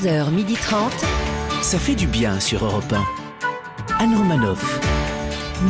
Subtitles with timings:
[0.00, 0.90] 11h30.
[1.62, 4.02] Ça fait du bien sur Europe 1.
[4.02, 4.80] Anne Romanoff.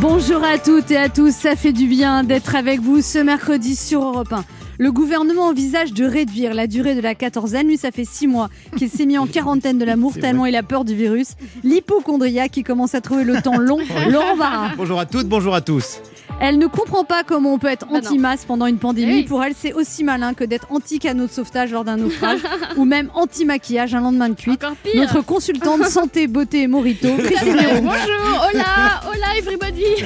[0.00, 3.74] Bonjour à toutes et à tous, ça fait du bien d'être avec vous ce mercredi
[3.74, 4.44] sur Europe 1.
[4.78, 7.66] Le gouvernement envisage de réduire la durée de la quatorzaine.
[7.66, 10.62] Lui, ça fait six mois qu'il s'est mis en quarantaine de l'amour tellement il a
[10.62, 11.34] peur du virus.
[11.64, 13.78] L'hypochondriaque qui commence à trouver le temps long,
[14.08, 14.70] Laurent Barra.
[14.76, 16.00] Bonjour à toutes, bonjour à tous.
[16.40, 17.98] Elle ne comprend pas comment on peut être non.
[17.98, 19.20] anti-masse pendant une pandémie.
[19.20, 19.24] Eh.
[19.24, 22.40] Pour elle, c'est aussi malin que d'être anti-canot de sauvetage lors d'un naufrage
[22.76, 24.64] ou même anti-maquillage un lendemain de cuite.
[24.94, 27.82] Notre consultante santé, beauté et morito, Christine.
[27.82, 30.04] Bonjour, hola, hola everybody.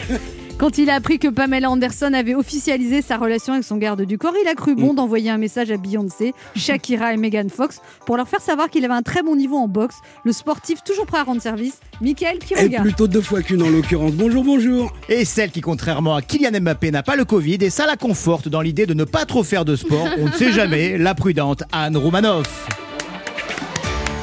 [0.57, 4.19] Quand il a appris que Pamela Anderson avait officialisé sa relation avec son garde du
[4.19, 4.81] corps, il a cru Mm.
[4.81, 8.85] bon d'envoyer un message à Beyoncé, Shakira et Megan Fox pour leur faire savoir qu'il
[8.85, 9.97] avait un très bon niveau en boxe.
[10.25, 12.81] Le sportif toujours prêt à rendre service, Michael Et Quiroga.
[12.83, 14.13] plutôt deux fois qu'une en l'occurrence.
[14.13, 14.93] Bonjour, bonjour.
[15.09, 18.49] Et celle qui, contrairement à Kylian Mbappé, n'a pas le Covid et ça la conforte
[18.49, 20.09] dans l'idée de ne pas trop faire de sport.
[20.19, 22.69] On ne sait jamais, la prudente Anne Romanoff.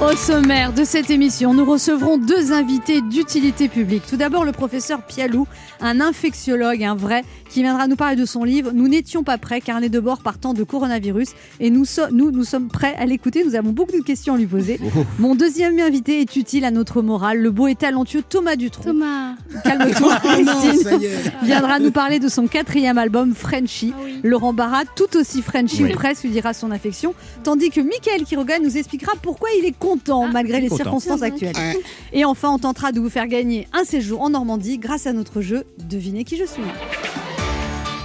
[0.01, 4.01] Au sommaire de cette émission, nous recevrons deux invités d'utilité publique.
[4.09, 5.45] Tout d'abord, le professeur Pialou,
[5.79, 9.61] un infectiologue, un vrai, qui viendra nous parler de son livre Nous n'étions pas prêts,
[9.61, 11.29] carnet de bord partant de coronavirus.
[11.59, 13.43] Et nous, so- nous, nous sommes prêts à l'écouter.
[13.45, 14.79] Nous avons beaucoup de questions à lui poser.
[15.19, 17.37] Mon deuxième invité est utile à notre morale.
[17.37, 18.85] Le beau et talentueux Thomas Dutronc.
[18.85, 19.35] Thomas.
[19.63, 20.99] Calme-toi, Oh non, Christine.
[21.43, 23.93] Viendra nous parler de son quatrième album, Frenchy.
[23.95, 24.19] Ah oui.
[24.23, 27.13] Laurent Barra, tout aussi Frenchy ou presque, lui dira son affection.
[27.43, 30.83] Tandis que Michael Quiroga nous expliquera pourquoi il est content malgré les content.
[30.83, 31.55] circonstances actuelles.
[32.13, 35.41] Et enfin, on tentera de vous faire gagner un séjour en Normandie grâce à notre
[35.41, 36.63] jeu Devinez qui je suis.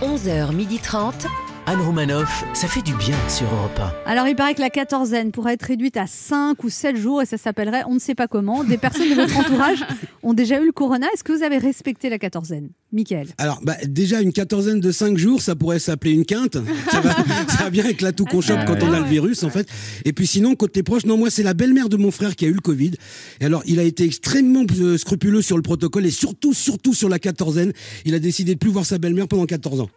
[0.03, 1.46] 11h30.
[1.69, 5.55] Anne Romanoff, ça fait du bien sur Europe Alors, il paraît que la quatorzaine pourrait
[5.55, 8.63] être réduite à 5 ou 7 jours et ça s'appellerait on ne sait pas comment.
[8.63, 9.85] Des personnes de votre entourage
[10.23, 11.09] ont déjà eu le corona.
[11.13, 15.19] Est-ce que vous avez respecté la quatorzaine Michael Alors, bah, déjà, une quatorzaine de cinq
[15.19, 16.57] jours, ça pourrait s'appeler une quinte.
[16.91, 17.11] Ça va,
[17.49, 19.69] ça va bien avec la toux qu'on chope quand on a le virus, en fait.
[20.05, 22.49] Et puis sinon, côté proche, non, moi, c'est la belle-mère de mon frère qui a
[22.49, 22.93] eu le Covid.
[23.41, 27.09] Et alors, il a été extrêmement euh, scrupuleux sur le protocole et surtout, surtout sur
[27.09, 27.73] la quatorzaine.
[28.05, 29.91] Il a décidé de plus voir sa belle-mère pendant 14 ans.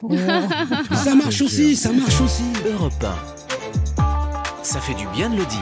[0.96, 2.44] Ça marche aussi, ça marche aussi.
[2.66, 2.74] 1.
[2.74, 2.94] Europe
[3.98, 4.04] 1.
[4.64, 5.60] Ça fait du bien de le dire.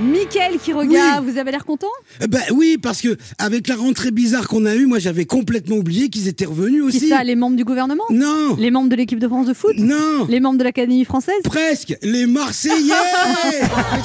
[0.00, 1.88] Michael Quiroga, vous avez l'air content?
[2.22, 5.76] Eh Ben oui, parce que avec la rentrée bizarre qu'on a eue, moi, j'avais complètement
[5.76, 7.08] oublié qu'ils étaient revenus Qui aussi.
[7.08, 8.04] ça Les membres du gouvernement?
[8.10, 9.74] Non, Les membres de l'équipe de France de foot?
[9.76, 10.26] Non.
[10.28, 11.34] Les membres de l'Académie française?
[11.44, 12.92] Presque les Marseillais
[13.76, 13.98] Ah,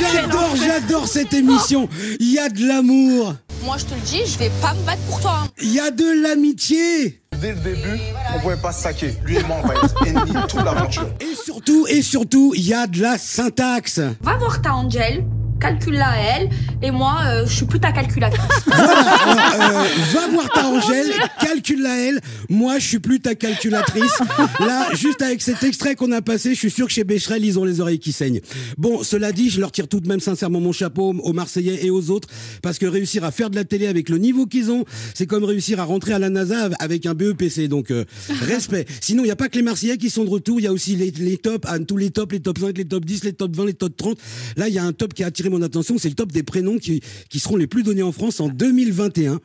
[0.00, 1.88] J'adore, j'adore cette émission.
[2.20, 5.00] Il y a de l'amour, Moi, je te le dis, je vais pas me battre
[5.08, 5.40] pour toi.
[5.44, 5.48] hein.
[5.62, 7.20] il y a de l'amitié.
[7.40, 7.98] Dès le début,
[8.34, 9.14] on pouvait pas se saquer.
[9.24, 11.08] Lui et moi, on va être ennemis toute l'aventure.
[11.20, 14.00] Et surtout, et surtout, il y a de la syntaxe.
[14.20, 15.24] Va voir ta Angel,
[15.64, 16.50] calcule-la à elle,
[16.82, 18.44] et moi, euh, je suis plus ta calculatrice.
[18.70, 21.10] Alors, euh, va voir ta Angèle,
[21.40, 22.20] calcule-la elle.
[22.50, 24.18] Moi, je suis plus ta calculatrice.
[24.60, 27.58] Là, juste avec cet extrait qu'on a passé, je suis sûr que chez Becherel, ils
[27.58, 28.42] ont les oreilles qui saignent.
[28.76, 31.90] Bon, cela dit, je leur tire tout de même sincèrement mon chapeau aux Marseillais et
[31.90, 32.28] aux autres,
[32.60, 35.44] parce que réussir à faire de la télé avec le niveau qu'ils ont, c'est comme
[35.44, 37.68] réussir à rentrer à la NASA avec un BEPC.
[37.68, 38.04] Donc, euh,
[38.42, 38.84] respect.
[39.00, 40.72] Sinon, il n'y a pas que les Marseillais qui sont de retour, il y a
[40.72, 43.56] aussi les, les tops, tous les tops, les top 5, les top 10, les top
[43.56, 44.18] 20, les top 30.
[44.58, 46.42] Là, il y a un top qui a attiré mon attention, c'est le top des
[46.42, 47.00] prénoms qui,
[47.30, 49.40] qui seront les plus donnés en France en 2021.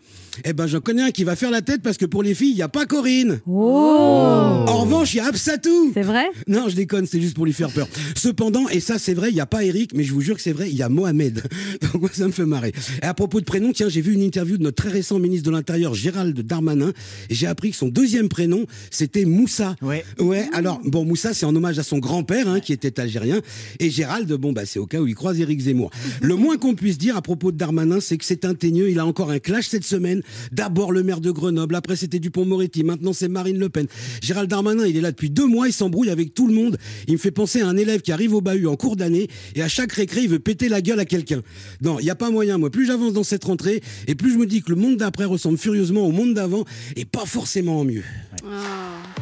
[0.45, 2.51] Eh ben, j'en connais un qui va faire la tête parce que pour les filles,
[2.51, 3.41] il n'y a pas Corinne.
[3.47, 5.91] Oh En revanche, il y a Absatou.
[5.93, 6.25] C'est vrai?
[6.47, 7.87] Non, je déconne, c'est juste pour lui faire peur.
[8.15, 10.41] Cependant, et ça c'est vrai, il n'y a pas Eric, mais je vous jure que
[10.41, 11.43] c'est vrai, il y a Mohamed.
[11.81, 12.73] Donc moi, ça me fait marrer.
[13.01, 15.45] Et à propos de prénom, tiens, j'ai vu une interview de notre très récent ministre
[15.45, 16.93] de l'Intérieur, Gérald Darmanin,
[17.29, 19.75] et j'ai appris que son deuxième prénom, c'était Moussa.
[19.81, 20.05] Ouais.
[20.19, 23.41] Ouais, alors, bon, Moussa, c'est en hommage à son grand-père, hein, qui était algérien,
[23.79, 25.88] et Gérald, bon, bah, c'est au cas où il croise Éric Zemmour.
[26.21, 28.99] Le moins qu'on puisse dire à propos de Darmanin, c'est que c'est un teigneux, il
[28.99, 30.21] a encore un clash cette semaine.
[30.51, 33.87] D'abord le maire de Grenoble, après c'était Dupont-Moretti, maintenant c'est Marine Le Pen.
[34.21, 36.77] Gérald Darmanin, il est là depuis deux mois, il s'embrouille avec tout le monde.
[37.07, 39.61] Il me fait penser à un élève qui arrive au bahut en cours d'année, et
[39.61, 41.41] à chaque récré, il veut péter la gueule à quelqu'un.
[41.81, 42.69] Non, il n'y a pas moyen, moi.
[42.69, 45.57] Plus j'avance dans cette rentrée, et plus je me dis que le monde d'après ressemble
[45.57, 48.03] furieusement au monde d'avant, et pas forcément en mieux.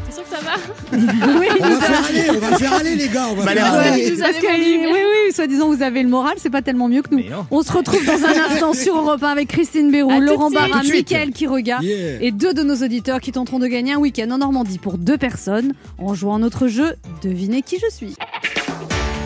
[0.05, 0.55] T'es sûr que ça va
[1.39, 3.73] Oui, On va faire aller, on va faire aller les gars, on va Bah, faire
[3.73, 4.13] aller.
[4.19, 7.23] Parce que, oui, oui, soi-disant, vous avez le moral, c'est pas tellement mieux que nous.
[7.51, 10.49] On se retrouve dans un instant sur Europe 1 avec Christine Béroux, Laurent.
[10.51, 10.81] Barra.
[10.83, 12.21] Mickaël Quiroga Yeah.
[12.21, 15.17] et deux de nos auditeurs qui tenteront de gagner un week-end en Normandie pour deux
[15.17, 18.15] personnes en jouant à notre jeu Devinez qui je suis.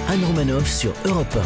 [0.09, 1.37] Anne Romanoff sur Europe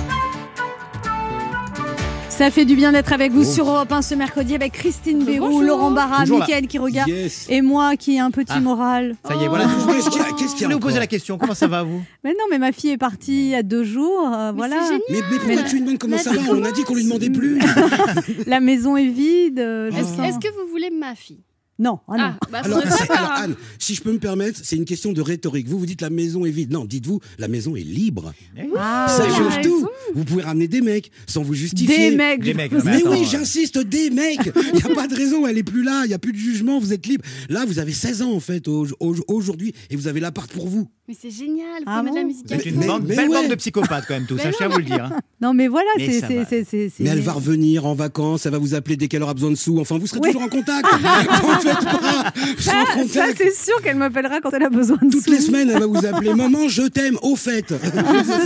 [2.38, 3.54] Ça fait du bien d'être avec vous Oh.
[3.54, 5.62] sur Europe 1 ce mercredi avec Christine Béroux, Bonjour.
[5.64, 6.26] Laurent Barra.
[6.26, 7.46] Mickaël Quiroga Yes.
[7.50, 8.60] et moi qui ai un petit Ah.
[8.60, 9.16] moral.
[9.26, 9.66] Ça y est, voilà.
[9.68, 9.92] Oh.
[9.92, 11.38] Qu'est-ce qu'il y a- qu'est-ce qu'il y a Je voulais vous poser la question.
[11.38, 12.02] Comment ça va, vous?
[12.26, 14.30] Mais non, mais ma fille est partie il y a deux jours.
[14.34, 14.76] euh, Mais voilà.
[14.92, 16.42] Mais, mais pourquoi Mais- tu lui demandes comment ça va?
[16.52, 17.58] On a dit qu'on lui demandait plus.
[18.48, 19.60] La maison est vide.
[19.60, 21.40] euh, est-ce que vous voulez ma fille?
[21.78, 22.24] Non, ah non.
[22.24, 23.30] Ah, bah, Alors, hein.
[23.36, 25.68] Anne, si je peux me permettre, c'est une question de rhétorique.
[25.68, 26.72] Vous, vous dites la maison est vide.
[26.72, 28.34] Non, dites-vous, la maison est libre.
[28.78, 29.30] Ah, Ça ouais.
[29.30, 29.88] change Ah, tout.
[30.14, 32.12] Vous pouvez ramener des mecs sans vous justifier.
[32.12, 32.42] Des mecs.
[32.42, 34.40] Des mecs, Mais attends, oui, euh, j'insiste, des mecs.
[34.74, 36.04] Il n'y a pas de raison, elle est plus là.
[36.06, 37.26] Il n'y a plus de jugement, vous êtes libre.
[37.50, 40.68] Là, vous avez 16 ans en fait au- au- aujourd'hui et vous avez l'appart pour
[40.70, 40.88] vous.
[41.08, 42.80] Mais c'est génial, vous Ah de la musique C'est une fond.
[42.80, 43.42] Mais- bande- mais belle ouais.
[43.44, 45.04] bande de psychopathes quand même tous, Mais ça, je tiens à vous le dire.
[45.06, 45.20] hein.
[45.42, 46.22] Non, mais voilà, Mais c'est.
[46.22, 46.28] ça
[47.00, 49.56] Mais elle va revenir en vacances, elle va vous appeler dès qu'elle aura besoin de
[49.56, 49.78] sous.
[49.80, 50.30] Enfin, vous serez Oui.
[50.32, 50.84] toujours en contact.
[50.94, 52.34] en faites pas.
[52.58, 53.38] Ça, contact.
[53.38, 55.32] c'est sûr qu'elle m'appellera quand elle a besoin de Toutes sous.
[55.32, 57.66] les semaines, elle va vous appeler Maman, je t'aime, au fait.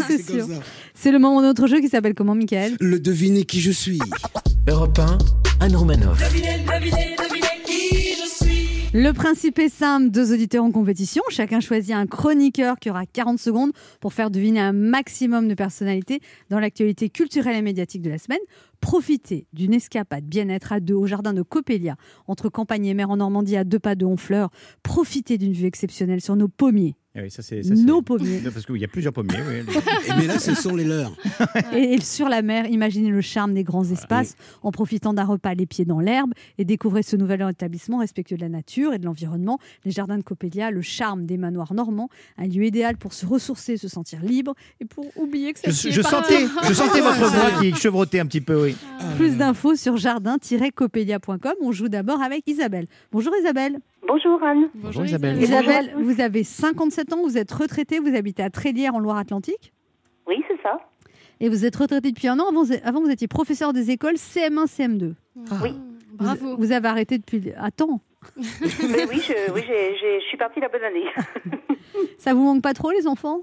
[0.08, 0.48] c'est comme sûr.
[0.48, 0.62] ça.
[0.96, 2.76] C'est le moment de notre jeu qui s'appelle comment, Michael?
[2.82, 4.00] Le deviner qui je suis.
[4.68, 5.18] Europe 1,
[5.66, 6.20] Anne Romanoff.
[8.92, 13.38] Le principe est simple, deux auditeurs en compétition, chacun choisit un chroniqueur qui aura 40
[13.38, 13.72] secondes
[14.02, 18.40] pour faire deviner un maximum de personnalités dans l'actualité culturelle et médiatique de la semaine.
[18.82, 21.98] Profitez d'une escapade bien-être à deux au jardin de Coppelia,
[22.28, 24.50] entre campagne et mer en Normandie à deux pas de Honfleur.
[24.82, 26.96] Profitez d'une vue exceptionnelle sur nos pommiers.
[27.20, 28.40] Ah oui, ça, c'est- ça, c'est- Nos pommiers.
[28.42, 29.36] Non, Parce qu'il y a plusieurs pommiers.
[29.46, 29.56] oui.
[30.08, 31.12] Et mais là, ce sont les leurs.
[31.74, 35.54] Et, et sur la mer, imaginez le charme des grands espaces en profitant d'un repas
[35.54, 39.06] les pieds dans l'herbe et découvrez ce nouvel établissement respectueux de la nature et de
[39.06, 39.60] l'environnement.
[39.86, 43.76] Les jardins de Coppelia, le charme des manoirs normands, un lieu idéal pour se ressourcer,
[43.78, 46.10] se sentir libre et pour oublier que ça Je, je pas.
[46.10, 48.76] sentais, je sentais votre voix qui chevrotait un petit peu, oui.
[49.18, 51.54] Plus d'infos sur jardin-coppelia.com.
[51.62, 52.86] On joue d'abord avec Isabelle.
[53.12, 53.80] Bonjour Isabelle.
[54.08, 54.70] Bonjour Anne.
[54.76, 55.42] Bonjour, Isabelle.
[55.42, 59.74] Isabelle, vous avez 57 ans, vous êtes retraitée, vous habitez à Trélières en Loire-Atlantique
[60.28, 60.80] Oui, c'est ça.
[61.40, 62.48] et vous êtes retraitée depuis un an.
[62.50, 65.14] Avant, vous- avant vous étiez professeur des écoles CM1, CM2.
[65.36, 65.72] Oui.
[65.72, 66.58] Vous- Bravo.
[66.58, 67.52] Vous, avez arrêté depuis.
[67.58, 68.02] Attends,
[68.38, 71.06] Mais oui, je, oui, j'ai- j'ai- je suis partie la bonne année.
[72.18, 73.42] ça vous manque pas trop les enfants?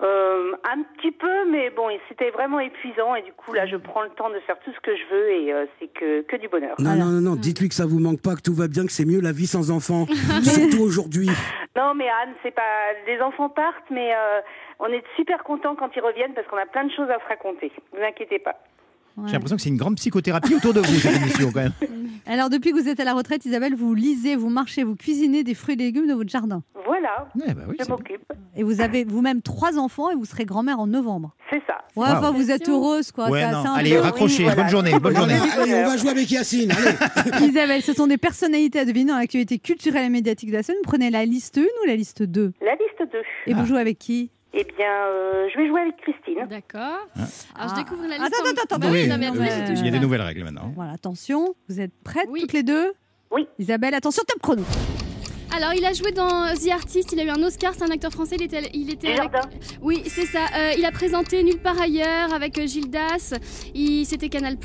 [0.00, 4.02] Euh, un petit peu, mais bon, c'était vraiment épuisant et du coup là, je prends
[4.02, 6.46] le temps de faire tout ce que je veux et euh, c'est que, que du
[6.48, 6.76] bonheur.
[6.78, 7.04] Non, Voilà.
[7.04, 9.04] non, non, non, dites-lui que ça vous manque pas, que tout va bien, que c'est
[9.04, 10.06] mieux la vie sans enfants.
[10.42, 11.28] Surtout aujourd'hui.
[11.76, 14.40] Non, mais Anne, c'est pas les enfants partent, mais euh,
[14.78, 17.26] on est super contents quand ils reviennent parce qu'on a plein de choses à se
[17.28, 17.72] raconter.
[17.92, 18.54] Ne vous inquiétez pas.
[19.26, 21.72] J'ai l'impression que c'est une grande psychothérapie autour de vous, cette émission, quand même.
[22.26, 25.44] Alors, depuis que vous êtes à la retraite, Isabelle, vous lisez, vous marchez, vous cuisinez
[25.44, 26.62] des fruits et légumes de votre jardin.
[26.84, 28.22] Voilà, Ouais, bah oui, je c'est- m'occupe.
[28.56, 31.34] Et vous avez vous-même trois enfants et vous serez grand-mère en novembre.
[31.50, 31.74] C'est ça.
[31.96, 32.14] Ouais, Wow.
[32.16, 33.30] enfin, vous êtes heureuse, quoi.
[33.30, 33.58] Ouais, C'est non.
[33.58, 34.42] assez un Allez, peu- raccrochez.
[34.44, 34.62] voilà.
[34.62, 35.34] Bonne journée, bonne journée.
[35.58, 36.70] Allez, on va jouer avec Yacine.
[36.72, 37.46] Allez.
[37.48, 40.78] Isabelle, ce sont des personnalités à deviner dans l'actualité culturelle et médiatique de la semaine.
[40.84, 43.18] Vous prenez la liste 1 ou la liste 2 La liste 2.
[43.46, 44.30] Et vous jouez avec qui?
[44.54, 46.46] Eh bien, euh, je vais jouer avec Christine.
[46.48, 46.80] D'accord.
[47.14, 47.66] Alors, Ah.
[47.70, 48.22] je découvre la liste.
[48.34, 48.90] Attends, en- attends, attends, attends.
[48.90, 49.36] oui, Oui, non, mais attends,
[49.66, 50.72] tout, Il y a des nouvelles règles maintenant.
[50.74, 52.40] Voilà, attention, vous êtes prêtes Oui.
[52.40, 52.92] toutes les deux
[53.30, 53.46] Oui.
[53.58, 54.62] Isabelle, attention, top chrono.
[55.56, 58.12] Alors, il a joué dans The Artist, il a eu un Oscar, c'est un acteur
[58.12, 59.30] français, il était, il était avec...
[59.30, 59.48] Dujardin.
[59.80, 60.40] Oui, c'est ça.
[60.56, 63.32] Euh, il a présenté Nulle part ailleurs avec euh, Gilles Das.
[63.74, 64.56] Il- C'était Canal+,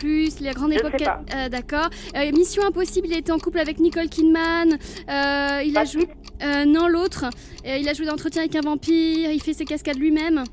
[0.42, 0.94] la grande Je époque...
[1.00, 1.22] sais pas.
[1.36, 1.90] euh, D'accord.
[2.18, 4.74] Euh, Mission Impossible, il était en couple avec Nicole Kidman.
[4.74, 6.08] Euh, il a Brad joué...
[6.44, 7.26] euh, non, l'autre.
[7.66, 10.44] Euh, il a joué dans Entretien avec un vampire, il fait ses cascades lui-même.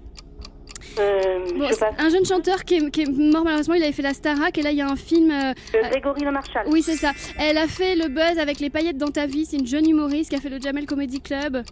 [0.99, 4.03] Euh, Bon, je un jeune chanteur qui est, qui est mort malheureusement, il avait fait
[4.03, 5.31] la Starac et là il y a un film...
[5.31, 5.53] euh,
[5.91, 6.67] Grégory Le Marchal.
[6.69, 7.13] Oui, c'est ça.
[7.39, 9.45] Elle a fait le buzz avec les paillettes dans ta vie.
[9.47, 11.63] C'est une jeune humoriste qui a fait le Jamel Comedy Club.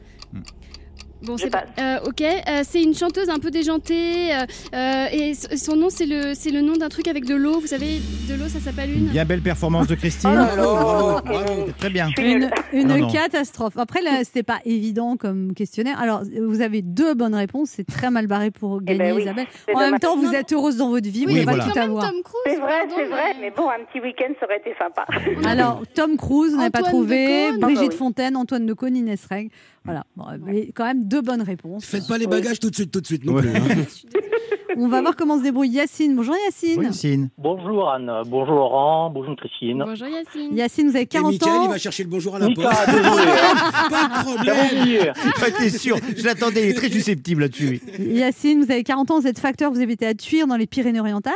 [1.22, 1.64] Bon, c'est pas.
[1.80, 6.06] euh, ok, Euh, c'est une chanteuse un peu déjantée euh, euh, et son nom c'est
[6.06, 7.58] le c'est le nom d'un truc avec de l'eau.
[7.60, 9.06] Vous savez, de l'eau ça s'appelle une.
[9.08, 10.30] Bien belle performance de Christine.
[10.58, 11.66] Oh bravo.
[11.78, 12.08] Très bien.
[12.18, 13.08] Une, une Non, non.
[13.10, 13.76] catastrophe.
[13.78, 16.00] Après, là, c'était pas évident comme questionnaire.
[16.00, 17.70] Alors, vous avez deux bonnes réponses.
[17.74, 19.46] C'est très mal barré pour gagner, ben oui, Isabelle.
[19.74, 21.24] En même temps, vous êtes heureuse dans votre vie.
[21.26, 21.64] Oui, n'avez pas voilà.
[21.64, 22.10] tout quand à même voir.
[22.10, 22.42] Tom Cruise.
[22.46, 25.04] C'est vrai, c'est vrai, mais bon, un petit week-end, ça aurait été sympa.
[25.48, 27.50] Alors, Tom Cruise, vous n'avez pas trouvé.
[27.58, 27.96] Brigitte Ah bah.
[27.96, 29.50] Fontaine, Antoine Decaune, Inès Reg.
[29.88, 30.04] Voilà.
[30.16, 31.84] Bon, mais quand même deux bonnes réponses.
[31.84, 33.42] Faites pas les bagages tout de suite, tout de suite non Ouais.
[33.42, 33.50] plus.
[33.56, 33.84] hein.
[34.80, 36.14] On va voir comment se débrouille Yacine.
[36.14, 36.78] Bonjour Yacine.
[36.78, 37.30] Oui, Christine.
[37.36, 39.82] Bonjour Anne, bonjour Laurent, bonjour Christine.
[39.84, 40.54] Bonjour Yacine.
[40.56, 41.64] Yacine, vous avez Et 40 Mickaël, ans.
[41.64, 42.86] il va chercher le bonjour à la Mika, poste.
[42.86, 43.02] désolé,
[43.90, 44.80] Pas de j'avais problème.
[44.80, 45.00] oublié.
[45.42, 47.80] Ouais, T'es sûr Je l'attendais, il est très susceptible là-dessus.
[47.98, 51.34] Yacine, vous avez 40 ans, vous êtes facteur, vous habitez à Tuire dans les Pyrénées-Orientales.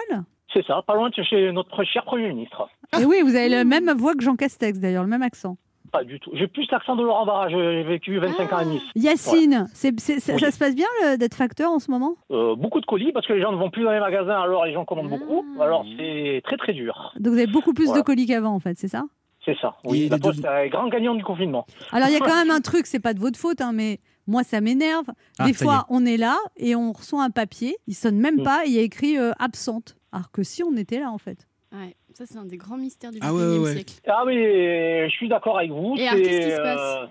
[0.52, 2.68] C'est ça, pas loin de chez notre cher Premier ministre.
[3.00, 5.56] Et oui, vous avez la même voix que Jean Castex d'ailleurs, le même accent.
[5.92, 6.30] Pas du tout.
[6.32, 8.82] J'ai plus l'accent de Laurent Barra, j'ai vécu 25 ans à Nice.
[8.96, 10.40] Yacine, c'est- c'est- c'est- Oui.
[10.40, 12.16] ça se passe bien le- d'être facteur en ce moment?
[12.30, 14.64] Euh, beaucoup de colis parce que les gens ne vont plus dans les magasins, alors
[14.64, 15.44] les gens commandent beaucoup.
[15.60, 17.12] Alors c'est très très dur.
[17.20, 19.04] Donc vous avez beaucoup plus de colis qu'avant en fait, c'est ça?
[19.44, 19.74] C'est ça.
[19.84, 21.66] Et Oui, la poste deux- est un grand gagnant du confinement.
[21.90, 23.98] Alors il y a quand même un truc, c'est pas de votre faute, hein, mais
[24.26, 25.06] moi ça m'énerve.
[25.38, 28.44] Ah, Des fois on est là et on reçoit un papier, il sonne même Mm.
[28.44, 29.96] pas, et il y a écrit euh, absente.
[30.12, 31.46] Alors que si on était là en fait.
[31.72, 33.72] Ouais, ça c'est un des grands mystères du Ah 21e ouais, ouais, ouais.
[33.74, 33.94] siècle.
[34.06, 35.94] Ah oui, je suis d'accord avec vous.
[35.98, 37.06] Et alors, qu'est-ce qui c'est, se passe euh,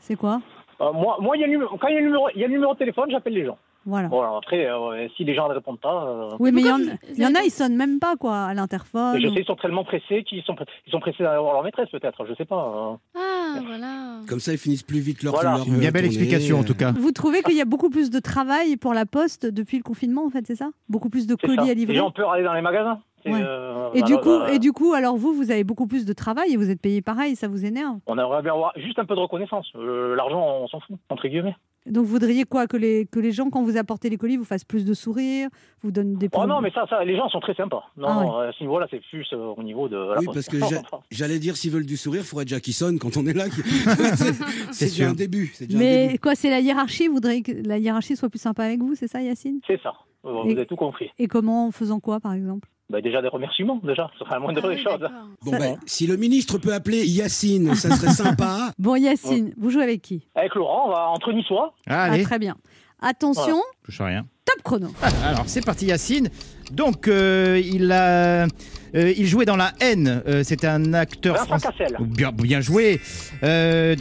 [0.00, 0.40] C'est quoi
[0.80, 2.40] euh, moi, moi, il y a le numéro- quand il y a le numéro, il
[2.40, 3.56] y a le numéro de téléphone, j'appelle les gens.
[3.86, 4.08] Voilà.
[4.08, 6.78] Bon, après, euh, si les gens ne répondent pas, euh, Oui, mais il y, en-
[6.78, 9.20] y a, ils sonnent même pas quoi à l'interphone.
[9.20, 10.56] je sais, ils sont tellement pressés qu'ils sont,
[10.86, 12.24] ils sont pressés d'aller voir leur maîtresse, peut-être.
[12.26, 12.56] Je sais pas.
[12.56, 12.98] hein.
[13.14, 14.16] Ah, voilà.
[14.28, 15.58] Comme ça, ils finissent plus vite leur Voilà.
[15.58, 16.92] leur, Une bien belle explication en tout cas.
[16.92, 20.24] Vous trouvez qu'il y a beaucoup plus de travail pour la poste depuis le confinement,
[20.24, 20.70] en fait, c'est ça?
[20.88, 21.62] Beaucoup plus de colis ça.
[21.70, 21.92] à livrer?
[21.92, 23.00] Les gens peuvent aller dans les magasins?
[23.32, 23.40] Ouais.
[23.42, 26.04] euh, et, du voilà, coup, bah, et du coup, alors vous, vous avez beaucoup plus
[26.04, 27.98] de travail et vous êtes payé pareil, ça vous énerve?
[28.06, 29.66] On aimerait bien avoir juste un peu de reconnaissance.
[29.76, 31.56] Euh, L'argent, on s'en fout, entre guillemets.
[31.86, 34.44] Donc vous voudriez quoi que les, que les gens, quand vous apportez les colis, vous
[34.44, 35.48] fassent plus de sourires,
[35.82, 37.84] vous donnent des Oh points non, mais ça, ça, les gens sont très sympas.
[37.98, 38.24] Non, Ah ouais.
[38.24, 40.34] non, à ce niveau-là, c'est plus euh, au niveau de la Oui, poste.
[40.34, 43.18] parce que j'a- j'allais dire, s'ils veulent du sourire, il faudrait déjà qu'ils sonnent quand
[43.18, 43.44] on est là.
[44.16, 44.32] c'est
[44.72, 45.52] c'est déjà un début.
[45.60, 45.66] un.
[45.78, 48.94] Mais quoi, c'est la hiérarchie Vous voudriez que la hiérarchie soit plus sympa avec vous,
[48.94, 49.60] c'est ça, Yacine?
[49.66, 49.92] C'est ça.
[50.24, 51.10] Euh, Vous Et- avez tout compris.
[51.18, 52.66] Et comment En faisant quoi, par exemple?
[52.94, 54.08] Bah, déjà des remerciements, déjà.
[54.16, 55.00] Ce serait la moindre Ah oui, des choses.
[55.00, 55.26] d'accord.
[55.42, 58.70] Bon, ben, si le ministre peut appeler Yacine, ça serait sympa.
[58.78, 60.28] Bon, Yacine, vous jouez avec qui?
[60.36, 61.74] Avec Laurent, on va entre niçois.
[61.88, 62.54] Ah, Allez, très bien.
[63.02, 64.24] Attention, je sais rien.
[64.46, 64.88] top chrono.
[65.24, 66.30] Alors c'est parti Yacine.
[66.70, 68.46] Donc euh, il a, euh,
[68.94, 70.22] il jouait dans la haine.
[70.28, 71.68] Euh, C'était un acteur français.
[72.00, 73.00] Bien, bien joué.
[73.42, 73.96] Euh,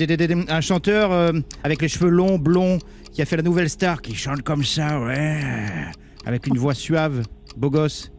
[0.48, 1.32] un chanteur euh,
[1.64, 2.78] avec les cheveux longs, blonds,
[3.12, 5.42] qui a fait la nouvelle star, qui chante comme ça, ouais,
[6.26, 7.24] avec une voix suave,
[7.58, 8.13] beau gosse.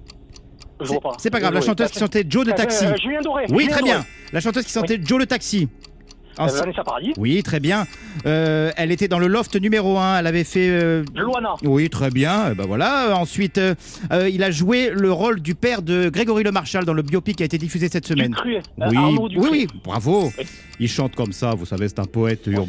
[0.80, 1.12] Je vois pas.
[1.18, 1.54] c'est pas grave.
[1.54, 2.84] La chanteuse qui chantait Joe le Euh, taxi.
[2.84, 3.44] euh, Julien Doré.
[3.50, 3.92] Oui, Julien très Doré.
[3.92, 4.04] bien.
[4.32, 5.68] La chanteuse qui chantait Joe le taxi.
[6.40, 7.12] Euh, Vanessa Paradis.
[7.16, 7.86] Oui, très bien.
[8.26, 10.18] Euh, elle était dans le loft numéro 1.
[10.18, 10.68] Elle avait fait.
[10.68, 11.54] euh, Loana.
[11.62, 12.48] Oui, très bien.
[12.50, 13.10] Eh Ben voilà.
[13.10, 13.76] Euh, Ensuite, euh,
[14.12, 17.36] euh, il a joué le rôle du père de Grégory Le Marchal dans le biopic
[17.36, 18.32] qui a été diffusé cette semaine.
[18.32, 18.62] Ducruet.
[18.82, 19.50] Euh, Oui, Arnaud oui, Ducruet.
[19.52, 20.32] oui, bravo.
[20.36, 20.44] Oui.
[20.80, 22.48] Il chante comme ça, vous savez, c'est un poète.
[22.48, 22.66] ur-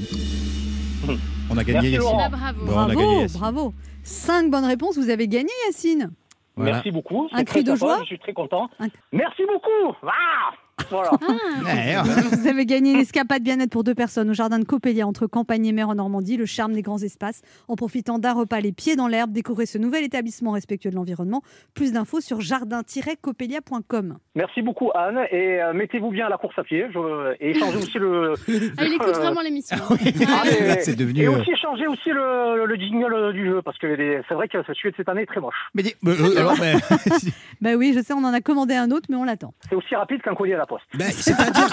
[1.49, 1.73] On a gagné.
[1.73, 1.97] Merci, Yacine.
[1.99, 2.29] Laurent.
[2.29, 2.65] Bravo.
[2.65, 3.39] Bon, on a bravo, gagné, Yacine.
[3.39, 3.73] bravo.
[4.03, 6.11] Cinq bonnes réponses, vous avez gagné, Yacine.
[6.55, 6.71] Voilà.
[6.73, 7.27] Merci beaucoup.
[7.33, 8.69] Un cri de sympa, joie Je suis très content.
[8.79, 9.95] Un- Merci beaucoup.
[10.03, 10.51] Ah
[10.89, 11.11] voilà.
[11.63, 11.95] Ouais,
[12.33, 15.65] Vous avez gagné une escapade bien-être pour deux personnes au jardin de Coppelia entre Campagne
[15.65, 17.41] et Mer en Normandie, le charme des grands espaces.
[17.67, 21.41] En profitant d'un repas les pieds dans l'herbe, découvrez ce nouvel établissement respectueux de l'environnement.
[21.73, 24.17] Plus d'infos sur jardin-coppelia.com.
[24.35, 27.77] Merci beaucoup Anne et euh, mettez-vous bien à la course à pied je, et échangez
[27.77, 28.33] aussi le.
[28.77, 29.77] Ah, il écoute vraiment l'émission.
[29.89, 33.61] ah, mais- C'est devenu, Et euh, aussi échanger aussi le, le jingle euh, du jeu
[33.63, 35.55] parce que les- c'est vrai que celui de cette année est très moche.
[35.73, 35.95] Mais dis-
[36.37, 36.75] alors, mais-
[37.61, 39.53] Bah oui, je sais, on en a commandé un autre, mais on l'attend.
[39.69, 40.85] C'est aussi rapide qu'un colis à la poste.
[40.93, 41.67] Ben, C'est-à-dire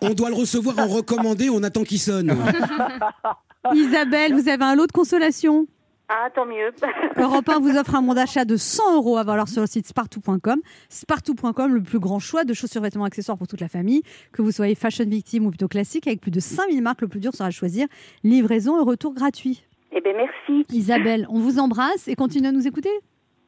[0.00, 2.36] qu'on doit le recevoir en recommandé, on attend qu'il sonne.
[3.74, 5.66] Isabelle, vous avez un lot de consolation
[6.08, 6.72] Ah, tant mieux.
[7.16, 9.86] Europe 1 vous offre un bon d'achat de 100 euros à valoir sur le site
[9.86, 10.60] spartou.com.
[10.90, 14.02] Spartou.com, le plus grand choix de chaussures, vêtements, accessoires pour toute la famille.
[14.32, 17.20] Que vous soyez fashion victime ou plutôt classique, avec plus de 5000 marques, le plus
[17.20, 17.86] dur sera de choisir.
[18.22, 19.64] Livraison et retour gratuit.
[19.92, 20.66] eh bien, merci.
[20.74, 22.90] Isabelle, on vous embrasse et continuez à nous écouter.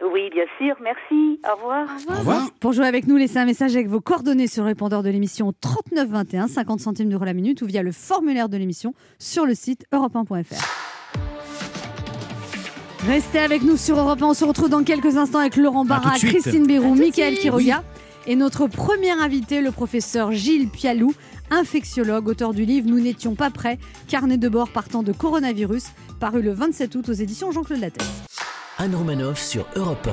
[0.02, 1.40] Oui, bien sûr, merci.
[1.50, 1.88] Au revoir.
[2.08, 2.50] Au revoir.
[2.60, 5.52] Pour jouer avec nous, laissez un message avec vos coordonnées sur le répondeur de l'émission
[5.58, 9.86] 3921, 50 centimes d'euros la minute ou via le formulaire de l'émission sur le site
[9.92, 11.16] europe1.fr.
[13.06, 14.26] Restez avec nous sur Europe 1.
[14.26, 16.10] On se retrouve dans quelques instants avec Laurent Barra.
[16.18, 17.38] Christine Bérou, Michael.
[17.38, 17.82] Quiroga
[18.26, 21.14] et notre premier invité, le professeur Gilles Pialou,
[21.50, 25.84] infectiologue, auteur du livre Nous n'étions pas prêts, carnet de bord partant de coronavirus,
[26.20, 28.06] paru le 27 août aux éditions Jean-Claude Lattès.
[28.78, 30.08] Anne Romanoff sur Europe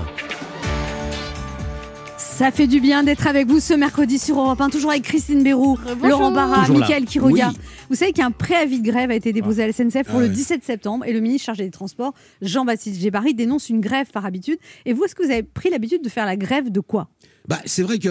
[2.18, 5.44] Ça fait du bien d'être avec vous ce mercredi sur Europe 1, toujours avec Christine
[5.44, 6.08] Bérou, Rebonjour.
[6.08, 6.68] Laurent Barra.
[6.70, 7.50] Mickaël Quiroga.
[7.50, 7.60] Oui.
[7.90, 10.28] Vous savez qu'un préavis de grève a été déposé à la SNCF pour Ah le
[10.28, 10.30] ouais.
[10.30, 14.58] 17 septembre et le ministre chargé des Transports, Jean-Baptiste Gébari, dénonce une grève par habitude.
[14.86, 17.10] Et vous, est-ce que vous avez pris l'habitude de faire la grève de quoi?
[17.48, 18.10] Bah, c'est vrai que,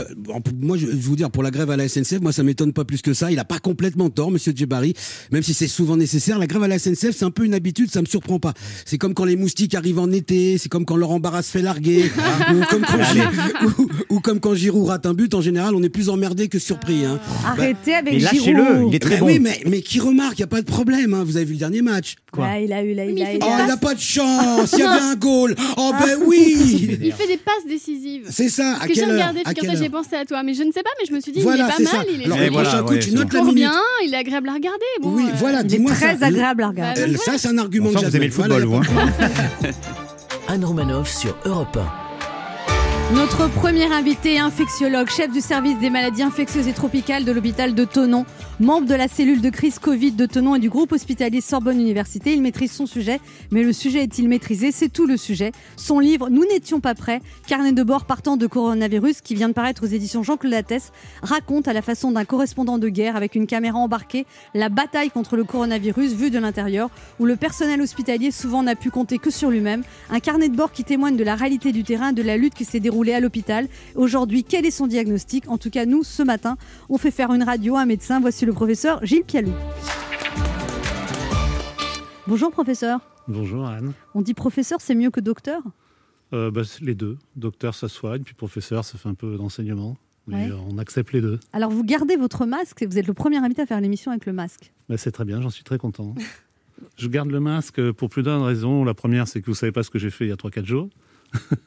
[0.60, 2.72] moi, je je vais vous dire, pour la grève à la SNCF, moi, ça m'étonne
[2.72, 3.30] pas plus que ça.
[3.30, 4.94] Il a pas complètement tort, monsieur Djebari.
[5.30, 7.90] Même si c'est souvent nécessaire, la grève à la SNCF, c'est un peu une habitude,
[7.90, 8.52] ça me surprend pas.
[8.84, 11.62] C'est comme quand les moustiques arrivent en été, c'est comme quand Laurent Barra se fait
[11.62, 12.10] larguer,
[12.52, 12.98] ou, comme quand
[13.78, 15.34] ou, ou comme quand Giroud rate un but.
[15.34, 17.18] En général, on est plus emmerdé que surpris, hein.
[17.46, 18.34] Arrêtez avec Mais Giroud.
[18.58, 19.26] lâchez-le, il est très Mais bon.
[19.26, 21.24] Oui, mais, mais qui remarque, y a pas de problème, hein.
[21.24, 22.16] Vous avez vu le dernier match.
[22.32, 23.40] Quoi Là, il a eu, là, il a il eu.
[23.40, 24.72] fait Oh, il a pas de chance.
[24.72, 25.54] Il y avait un goal.
[25.76, 26.98] Oh, ben oui.
[27.02, 28.26] Il fait des passes décisives.
[28.30, 28.74] C'est ça.
[28.78, 30.82] Parce À quelle heure regardé, quelle figure-toi, j'ai pensé à toi, mais je ne sais
[30.82, 31.96] pas, mais je me suis dit, Voilà, il est pas ça.
[31.98, 33.54] mal, il est Alors, le voilà, prochain coup, ouais, tu notes la minute.
[33.54, 33.72] bien,
[34.04, 34.84] il est agréable à regarder.
[35.00, 36.26] Bon, Oui, euh, voilà, Il est dis-moi très ça.
[36.26, 37.00] agréable à regarder.
[37.02, 38.96] Euh, Ça, c'est un argument que que vous aimez le football, Voilà, vous.
[38.96, 39.70] hein.
[40.48, 40.52] 1.
[40.54, 42.01] Anne Romanoff sur Europe 1.
[43.14, 47.84] Notre premier invité, infectiologue, chef du service des maladies infectieuses et tropicales de l'hôpital de
[47.84, 48.24] Tonon,
[48.58, 52.32] membre de la cellule de crise Covid de Tonon et du groupe hospitalier Sorbonne Université.
[52.32, 54.72] Il maîtrise son sujet, mais le sujet est-il maîtrisé?
[54.72, 55.52] C'est tout le sujet.
[55.76, 59.52] Son livre Nous n'étions pas prêts, carnet de bord partant de coronavirus, qui vient de
[59.52, 60.90] paraître aux éditions Jean-Claude Lattès,
[61.22, 65.36] raconte à la façon d'un correspondant de guerre avec une caméra embarquée la bataille contre
[65.36, 66.88] le coronavirus vue de l'intérieur,
[67.20, 69.82] où le personnel hospitalier souvent n'a pu compter que sur lui-même.
[70.08, 72.64] Un carnet de bord qui témoigne de la réalité du terrain, de la lutte qui
[72.64, 73.66] s'est déroulée à l'hôpital.
[73.96, 75.48] Aujourd'hui, quel est son diagnostic?
[75.48, 76.56] En tout cas, nous, ce matin,
[76.88, 78.20] on fait faire une radio à un médecin.
[78.20, 79.50] Voici le professeur Gilles Pialou.
[82.26, 83.00] Bonjour professeur.
[83.28, 83.92] Bonjour Anne.
[84.14, 85.62] On dit professeur, c'est mieux que docteur?
[86.32, 87.18] Euh, bah, les deux.
[87.36, 89.96] Docteur, ça soigne, puis professeur, ça fait un peu d'enseignement.
[90.28, 90.50] Mais Ouais.
[90.52, 91.40] euh, on accepte les deux.
[91.52, 94.24] Alors vous gardez votre masque et vous êtes le premier invité à faire l'émission avec
[94.26, 94.72] le masque.
[94.88, 96.14] Bah, c'est très bien, j'en suis très content.
[96.96, 98.84] Je garde le masque pour plus d'une raison.
[98.84, 100.64] La première, c'est que vous savez pas ce que j'ai fait il y a 3-4
[100.64, 100.88] jours.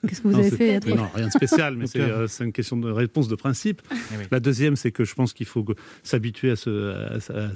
[0.08, 1.88] Qu'est-ce que vous Non, avez fait il y a trois- Non, rien de spécial, mais
[1.88, 3.82] c'est euh, euh, c'est une question de réponse de principe.
[3.92, 4.24] Eh oui.
[4.32, 5.66] La deuxième, c'est que je pense qu'il faut
[6.04, 7.48] s'habituer à ce, à à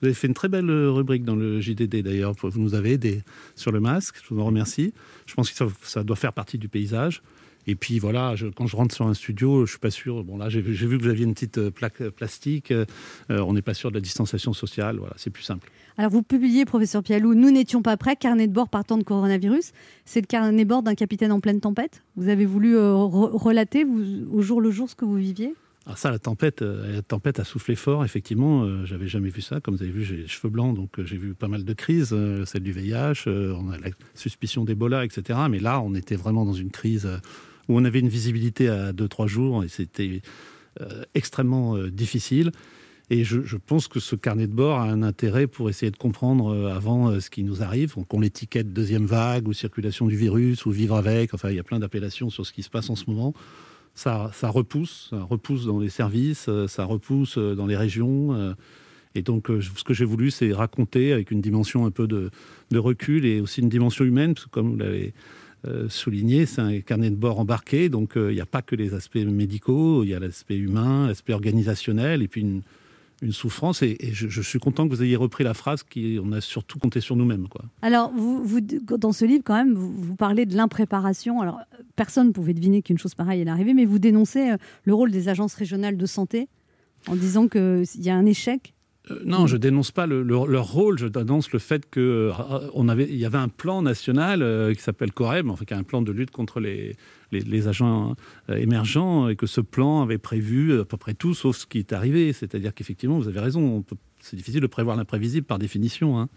[0.00, 2.34] Vous avez fait une très belle euh, rubrique dans le JDD d'ailleurs.
[2.40, 3.22] Vous nous avez aidé
[3.54, 4.16] sur le masque.
[4.28, 4.92] Je vous en remercie.
[5.26, 7.22] Je pense que ça, ça doit faire partie du paysage.
[7.68, 10.22] Et puis voilà, je- quand je rentre sur un studio, je suis pas sûr.
[10.24, 12.70] Bon là, j'ai vu, que vous aviez une petite euh, plaque euh, plastique.
[12.70, 12.84] euh,
[13.28, 14.96] on n'est pas sûr de la distanciation sociale.
[14.98, 15.68] Voilà, c'est plus simple.
[15.98, 19.72] Alors vous publiez, professeur Pialou, Nous n'étions pas prêts, carnet de bord partant de coronavirus.
[20.04, 22.02] C'est le carnet de bord d'un capitaine en pleine tempête.
[22.16, 25.54] Vous avez voulu euh, re- relater vous, au jour le jour ce que vous viviez?
[25.86, 28.64] Alors ça, la tempête, la tempête a soufflé fort, effectivement.
[28.64, 29.60] Euh, J'avais jamais vu ça.
[29.60, 31.72] Comme vous avez vu, j'ai les cheveux blancs, donc euh, j'ai vu pas mal de
[31.74, 35.38] crises, euh, celle du VIH, on a la suspicion d'Ebola, etc.
[35.48, 37.08] Mais là, on était vraiment dans une crise
[37.68, 40.22] où on avait une visibilité à 2-3 jours et c'était
[40.82, 42.52] euh, extrêmement euh, difficile.
[43.08, 46.52] Et je, pense que ce carnet de bord a un intérêt pour essayer de comprendre
[46.52, 50.70] euh, avant ce qui nous arrive, qu'on l'étiquette deuxième vague ou circulation du virus ou
[50.70, 51.32] vivre avec.
[51.32, 53.32] Enfin, il y a plein d'appellations sur ce qui se passe en ce moment
[53.94, 58.54] ça, repousse, ça repousse dans les services, ça repousse dans les régions.
[59.14, 62.28] Et donc, ce que j'ai voulu, c'est raconter avec une dimension un peu de,
[62.70, 65.14] de recul et aussi une dimension humaine, parce que comme vous l'avez
[65.88, 68.94] souligné, c'est un carnet de bord embarqué, donc euh, il n'y a pas que les
[68.94, 72.62] aspects médicaux, il y a l'aspect humain, l'aspect organisationnel, et puis une,
[73.22, 73.82] une souffrance.
[73.82, 77.00] Et, je, suis content que vous ayez repris la phrase qui, on a surtout compté
[77.00, 77.48] sur nous-mêmes.
[77.48, 77.62] Quoi.
[77.82, 81.40] Alors, vous, dans ce livre, quand même, vous, vous parlez de l'impréparation.
[81.40, 84.56] Alors, euh, personne ne pouvait deviner qu'une chose pareille allait arriver, mais vous dénoncez euh,
[84.84, 86.48] le rôle des agences régionales de santé
[87.08, 88.74] en disant qu'il y a un échec.
[89.10, 90.98] Euh, non, je dénonce pas le- le- leur rôle.
[90.98, 95.50] Je dénonce le fait que euh, y avait un plan national euh, qui s'appelle COREM,
[95.50, 96.96] enfin qui est un plan de lutte contre les,
[97.68, 98.14] agents
[98.48, 101.92] émergents, et que ce plan avait prévu à peu près tout, sauf ce qui est
[101.92, 102.32] arrivé.
[102.32, 103.84] C'est-à-dire qu'effectivement, vous avez raison.
[104.20, 106.18] C'est difficile de prévoir l'imprévisible par définition.
[106.18, 106.28] hein.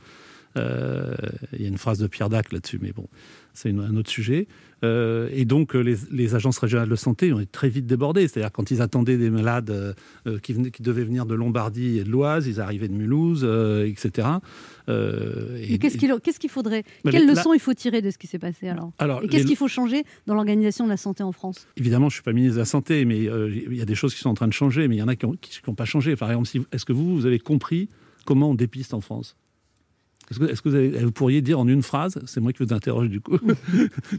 [0.58, 1.14] Euh,
[1.54, 3.08] Il y a une phrase de Pierre Dac là-dessus, mais bon,
[3.54, 4.48] c'est un autre sujet.
[4.84, 8.28] Euh, et donc, euh, les, les agences régionales de santé ont été très vite débordées.
[8.28, 12.04] C'est-à-dire, quand ils attendaient des malades euh, qui, venaient- qui devaient venir de Lombardie et
[12.04, 13.44] de l'Oise, ils arrivaient de Mulhouse,
[13.86, 14.28] etc.
[14.88, 18.40] Et- qu'est-ce qu'il qu'est-ce qu'il faudrait Quelle leçon il faut tirer de ce qui s'est
[18.40, 21.68] passé alors Alors, Et qu'est-ce qu'il faut changer dans l'organisation de la santé en France?
[21.78, 24.14] Évidemment, je ne suis pas ministre de la Santé, mais il y a des choses
[24.16, 25.26] qui sont en train de changer, mais il y en a qui
[25.68, 26.16] n'ont pas changé.
[26.16, 27.90] Par exemple, si- est-ce que vous, vous avez compris
[28.26, 29.36] comment on dépiste en France?
[30.32, 33.10] Est-ce que, vous, avez- vous pourriez dire en une phrase, c'est moi qui vous interroge
[33.10, 33.40] du coup,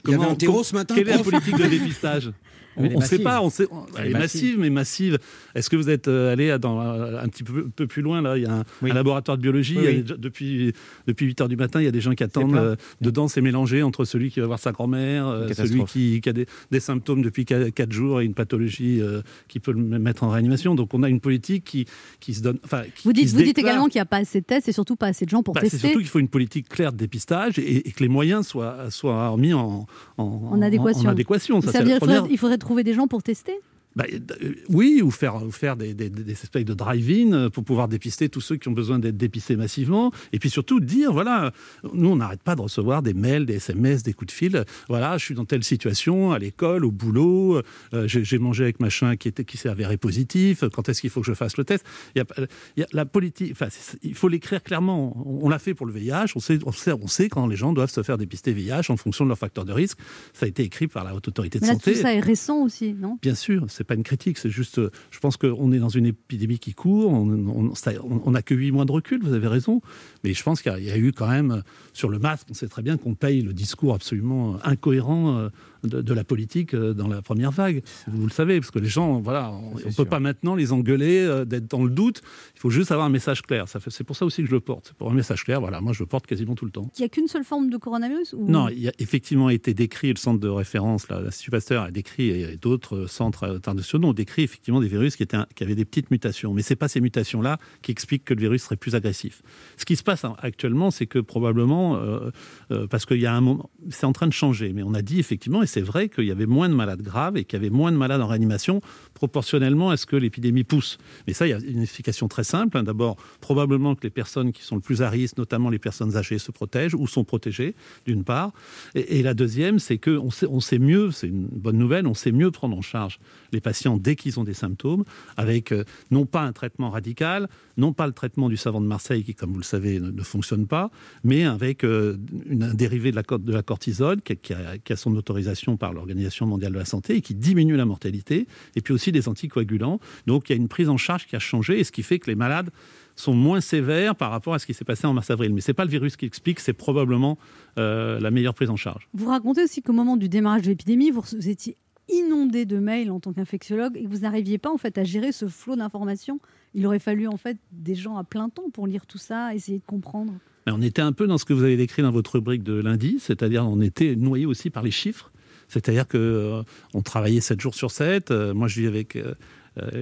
[0.04, 2.32] Il y avait un terreau ce matin, Quelle est la politique de dépistage?
[2.80, 3.22] On ne sait massive.
[3.22, 5.18] pas, on sait, on- Elle elle est massive, mais massive.
[5.54, 8.36] Est-ce que vous êtes euh, allé dans, euh, un petit peu, peu plus loin là?
[8.36, 8.90] Il y a un, Oui.
[8.90, 9.76] un laboratoire de biologie.
[9.78, 10.02] Oui, il y a oui.
[10.04, 10.72] des- depuis,
[11.06, 12.56] depuis 8 heures du matin, il y a des gens qui attendent.
[12.56, 16.28] euh, dedans, c'est mélangé entre celui qui va voir sa grand-mère, euh, celui qui, qui
[16.28, 20.24] a des, des symptômes depuis 4 jours et une pathologie euh, qui peut le mettre
[20.24, 20.74] en réanimation.
[20.74, 21.86] Donc on a une politique qui,
[22.20, 22.58] qui se donne.
[22.64, 24.96] Enfin, qui- Vous dites, vous également qu'il n'y a pas assez de tests et surtout
[24.96, 25.88] pas assez de gens pour Bah, c'est tester.
[25.88, 29.36] surtout qu'il faut une politique claire de dépistage et, et que les moyens soient, soient
[29.36, 29.86] mis en,
[30.18, 31.08] en, En adéquation.
[31.08, 31.60] en adéquation.
[31.60, 33.58] Ça c'est veut qu'il faudrait, il faudrait trouver des gens pour tester?
[34.00, 34.06] Bah,
[34.42, 37.86] euh, oui, ou faire, ou faire des, des, des espèces de drive-in euh, pour pouvoir
[37.88, 40.10] dépister tous ceux qui ont besoin d'être dépistés massivement.
[40.32, 41.52] Et puis surtout dire, voilà,
[41.92, 44.64] nous, on n'arrête pas de recevoir des mails, des SMS, des coups de fil.
[44.88, 47.60] Voilà, je suis dans telle situation, à l'école, au boulot,
[47.92, 51.20] euh, j'ai mangé avec machin qui, était, qui s'est avéré positif, quand est-ce qu'il faut
[51.20, 51.84] que je fasse le test?
[52.14, 52.34] Il y a, pas-
[52.76, 53.68] il y a la politique, enfin,
[54.02, 55.12] il faut l'écrire clairement.
[55.26, 57.56] On, on l'a fait pour le VIH, on sait, on, sait, on sait quand les
[57.56, 59.98] gens doivent se faire dépister VIH en fonction de leur facteur de risque.
[60.32, 61.92] Ça a été écrit par la Haute Autorité de Mais là, Santé.
[61.92, 63.18] tout ça est récent aussi, non?
[63.20, 66.06] Bien sûr, c'est pas une critique, c'est juste, euh, je pense qu'on est dans une
[66.06, 69.82] épidémie qui court, on n'a que 8 mois de recul, vous avez raison,
[70.22, 71.60] mais je pense qu'il y y a eu quand même, euh,
[71.92, 75.48] sur le masque, on sait très bien qu'on paye le discours absolument incohérent euh,
[75.84, 78.88] de, de la politique euh, dans la première vague, vous le savez, parce que les
[78.88, 82.22] gens, voilà, on ne peut pas maintenant les engueuler, euh, d'être dans le doute,
[82.54, 84.54] il faut juste avoir un message clair, Ça fait- c'est pour ça aussi que je
[84.54, 86.70] le porte, c'est pour un message clair, voilà, moi je le porte quasiment tout le
[86.70, 86.90] temps.
[86.96, 88.46] Il n'y a qu'une seule forme de coronavirus ou...
[88.48, 91.90] Non, il y a effectivement été décrit, le centre de référence, là, l'Institut Pasteur a
[91.90, 95.74] décrit, et d'autres centres internationaux ont décrit effectivement des virus qui, étaient, un- qui avaient
[95.74, 96.52] des petites mutations.
[96.54, 99.42] Mais ce n'est pas ces mutations-là qui expliquent que le virus serait plus agressif.
[99.76, 102.30] Ce qui se passe hein, actuellement, c'est que probablement, euh,
[102.70, 105.02] euh, parce qu'il y a un moment, c'est en train de changer, mais on a
[105.02, 107.60] dit effectivement, et c'est vrai qu'il y avait moins de malades graves et qu'il y
[107.60, 108.80] avait moins de malades en réanimation
[109.14, 110.98] proportionnellement à ce que l'épidémie pousse.
[111.26, 112.76] Mais ça, il y a une explication très simple.
[112.76, 112.82] hein.
[112.82, 116.38] D'abord, probablement que les personnes qui sont le plus à risque, notamment les personnes âgées,
[116.38, 117.74] se protègent ou sont protégées,
[118.06, 118.52] d'une part.
[118.94, 122.76] Et, la deuxième, c'est qu'on sait, mieux, c'est une bonne nouvelle, on sait mieux prendre
[122.76, 123.20] en charge
[123.52, 125.04] les patients dès qu'ils ont des symptômes,
[125.36, 129.22] avec euh, non pas un traitement radical, non pas le traitement du savon de Marseille
[129.22, 130.90] qui, comme vous le savez, ne, ne fonctionne pas,
[131.22, 132.16] mais avec euh,
[132.50, 136.84] un dérivé de la, de cortisone qui a son autorisation par l'Organisation mondiale de la
[136.84, 138.46] santé et qui diminue la mortalité,
[138.76, 140.00] et puis aussi des anticoagulants.
[140.26, 142.18] Donc il y a une prise en charge qui a changé, et ce qui fait
[142.18, 142.70] que les malades
[143.16, 145.52] sont moins sévères par rapport à ce qui s'est passé en mars-avril.
[145.52, 147.38] Mais ce n'est pas le virus qui explique, c'est probablement
[147.78, 149.08] euh, la meilleure prise en charge.
[149.14, 151.76] Vous racontez aussi qu'au moment du démarrage de l'épidémie, vous, vous étiez
[152.12, 155.32] inondé de mails en tant qu'infectiologue et que vous n'arriviez pas en fait à gérer
[155.32, 156.40] ce flot d'informations.
[156.74, 159.78] Il aurait fallu en fait des gens à plein temps pour lire tout ça, essayer
[159.78, 160.32] de comprendre.
[160.66, 162.74] Mais on était un peu dans ce que vous avez décrit dans votre rubrique de
[162.74, 165.29] lundi, c'est-à-dire on était noyé aussi par les chiffres.
[165.70, 166.62] C'est-à-dire que euh,
[166.94, 168.30] on travaillait 7 jours sur 7.
[168.30, 169.34] Euh, moi, je vis avec euh,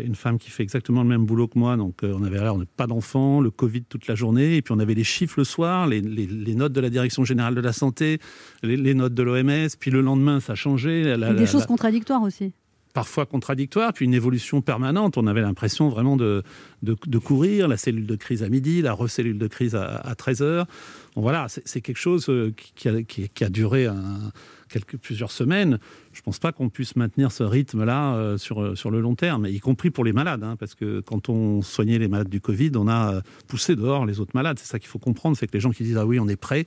[0.04, 1.76] une femme qui fait exactement le même boulot que moi.
[1.76, 4.56] Donc, on avait là, on pas d'enfants, le Covid toute la journée.
[4.56, 7.24] Et puis, on avait les chiffres le soir, les, les- les notes de la Direction
[7.24, 8.18] Générale de la Santé,
[8.62, 9.68] les, les notes de l'OMS.
[9.78, 11.02] Puis, le lendemain, ça changeait.
[11.04, 12.52] La- Et la- des choses contradictoires aussi.
[12.94, 15.18] parfois contradictoire, puis une évolution permanente.
[15.18, 16.42] On avait l'impression vraiment de,
[16.82, 20.14] de, de courir, la cellule de crise à midi, la recellule de crise à, à
[20.16, 20.66] 13 heures.
[21.14, 24.32] Bon, voilà, c'est quelque chose qui, qui a, qui- qui a duré un-
[24.68, 25.78] quelques, plusieurs semaines.
[26.12, 29.14] Je ne pense pas qu'on puisse maintenir ce rythme-là euh, sur, euh, sur le long
[29.14, 32.40] terme, y compris pour les malades, hein, parce que quand on soignait les malades du
[32.40, 34.58] Covid, on a euh, poussé dehors les autres malades.
[34.58, 36.36] C'est ça qu'il faut comprendre, c'est que les gens qui disent ah oui, on est
[36.36, 36.66] prêt.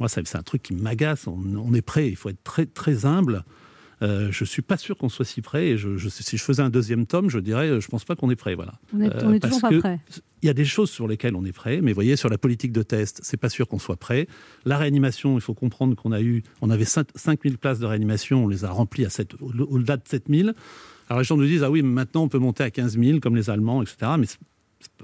[0.00, 1.28] Moi, c'est un truc qui m'agace.
[1.28, 2.08] On, on est prêt.
[2.08, 3.44] Il faut être très très humble.
[4.04, 5.68] Euh, je suis pas sûr qu'on soit si prêt.
[5.68, 8.14] Et je, je- si je faisais un deuxième tome, je dirais, euh, je pense pas
[8.16, 8.54] qu'on est prêt.
[8.54, 8.74] Voilà.
[8.92, 10.00] On est, Euh, on est parce toujours pas prêt.
[10.42, 12.36] Il y a des choses sur lesquelles on est prêt, mais vous voyez, sur la
[12.38, 14.26] politique de test, c'est pas sûr qu'on soit prêt.
[14.66, 18.44] La réanimation, il faut comprendre qu'on a eu, on avait 5 5000 places de réanimation,
[18.44, 20.54] on les a remplies à 7, au- au-delà de 7000.
[21.08, 23.20] Alors les gens nous disent, ah oui, mais maintenant on peut monter à 15 000
[23.20, 24.12] comme les Allemands, etc.
[24.18, 24.38] Mais c'est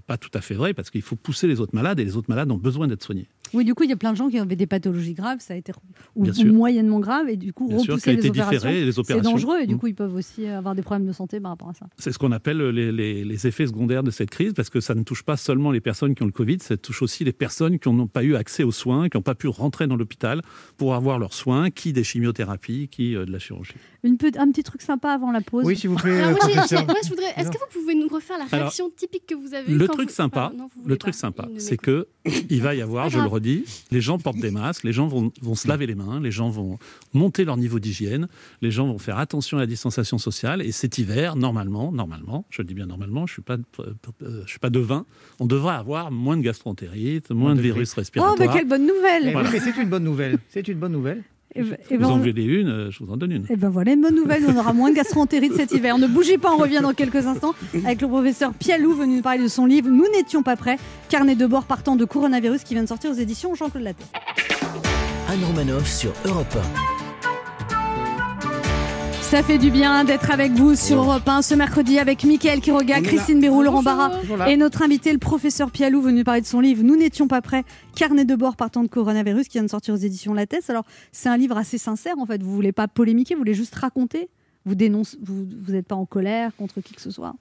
[0.07, 2.29] pas tout à fait vrai parce qu'il faut pousser les autres malades et les autres
[2.29, 3.29] malades ont besoin d'être soignés.
[3.53, 5.55] Oui, du coup, il y a plein de gens qui avaient des pathologies graves, ça
[5.55, 5.73] a été
[6.15, 8.85] ou, moyennement graves, et du coup, Bien sûr, repousser qui a les été opérations, différé,
[8.85, 9.31] les c'est opérations.
[9.33, 9.79] dangereux, et du Mm.
[9.79, 11.87] coup, ils peuvent aussi avoir des problèmes de santé par rapport à ça.
[11.99, 14.95] C'est ce qu'on appelle les, les- les effets secondaires de cette crise, parce que ça
[14.95, 17.79] ne touche pas seulement les personnes qui ont le Covid, ça touche aussi les personnes
[17.79, 20.43] qui n'ont pas eu accès aux soins, qui n'ont pas pu rentrer dans l'hôpital
[20.77, 23.75] pour avoir leurs soins, qui des chimiothérapies, qui euh, de la chirurgie.
[24.03, 25.65] Une pe- un petit truc sympa avant la pause.
[25.67, 26.79] Oui, s'il vous plaît, Alors, euh, moi, j'ai- professeur.
[26.81, 27.31] j'ai- moi, je voudrais.
[27.37, 29.93] Est-ce que vous pouvez nous refaire la Alors, réaction typique que vous avez Le quand
[29.95, 31.19] truc vous- sympa, Ah, non, le truc pas.
[31.19, 32.09] sympa, c'est que
[32.49, 35.31] il va y avoir, je le redis, les gens portent des masques, les gens vont,
[35.43, 36.79] vont se laver les mains, les gens vont
[37.13, 38.29] monter leur niveau d'hygiène,
[38.63, 40.63] les gens vont faire attention à la distanciation sociale.
[40.63, 44.51] Et cet hiver, normalement, normalement, je le dis bien normalement, je suis pas, euh, je
[44.51, 45.05] suis pas devin,
[45.41, 48.37] on devrait avoir moins de gastroentérite, moins de de virus Oh, respiratoires.
[48.39, 49.51] mais quelle bonne nouvelle Eh Voilà.
[49.51, 50.39] oui, mais c'est une bonne nouvelle.
[50.49, 51.23] C'est une bonne nouvelle.
[51.55, 53.45] Et, ben- et Vous ben, en voulez une, euh, je vous en donne une.
[53.51, 55.99] eh ben voilà une bonne nouvelle, on aura moins de gastroentérite cet hiver.
[55.99, 59.43] Ne bougez pas, on revient dans quelques instants avec le professeur Pialou venu nous parler
[59.43, 60.77] de son livre Nous n'étions pas prêts,
[61.09, 64.07] carnet de bord partant de coronavirus qui vient de sortir aux éditions Jean-Claude Lattès.
[65.29, 66.57] Anne Romanoff sur Europe
[69.31, 73.01] Ça fait du bien d'être avec vous sur Europe 1 ce mercredi avec Mickaël Quiroga.
[73.01, 74.11] Christine Béroux, Laurent Barra
[74.49, 77.63] et notre invité, le professeur Pialou, venu parler de son livre Nous n'étions pas prêts,
[77.95, 80.69] carnet de bord partant de coronavirus qui vient de sortir aux éditions Lattès.
[80.69, 82.43] Alors, c'est un livre assez sincère en fait.
[82.43, 84.31] Vous voulez pas polémiquer, vous voulez juste raconter.
[84.67, 87.37] Vous dénoncez, vous vous n'êtes pas en colère contre qui que ce soit.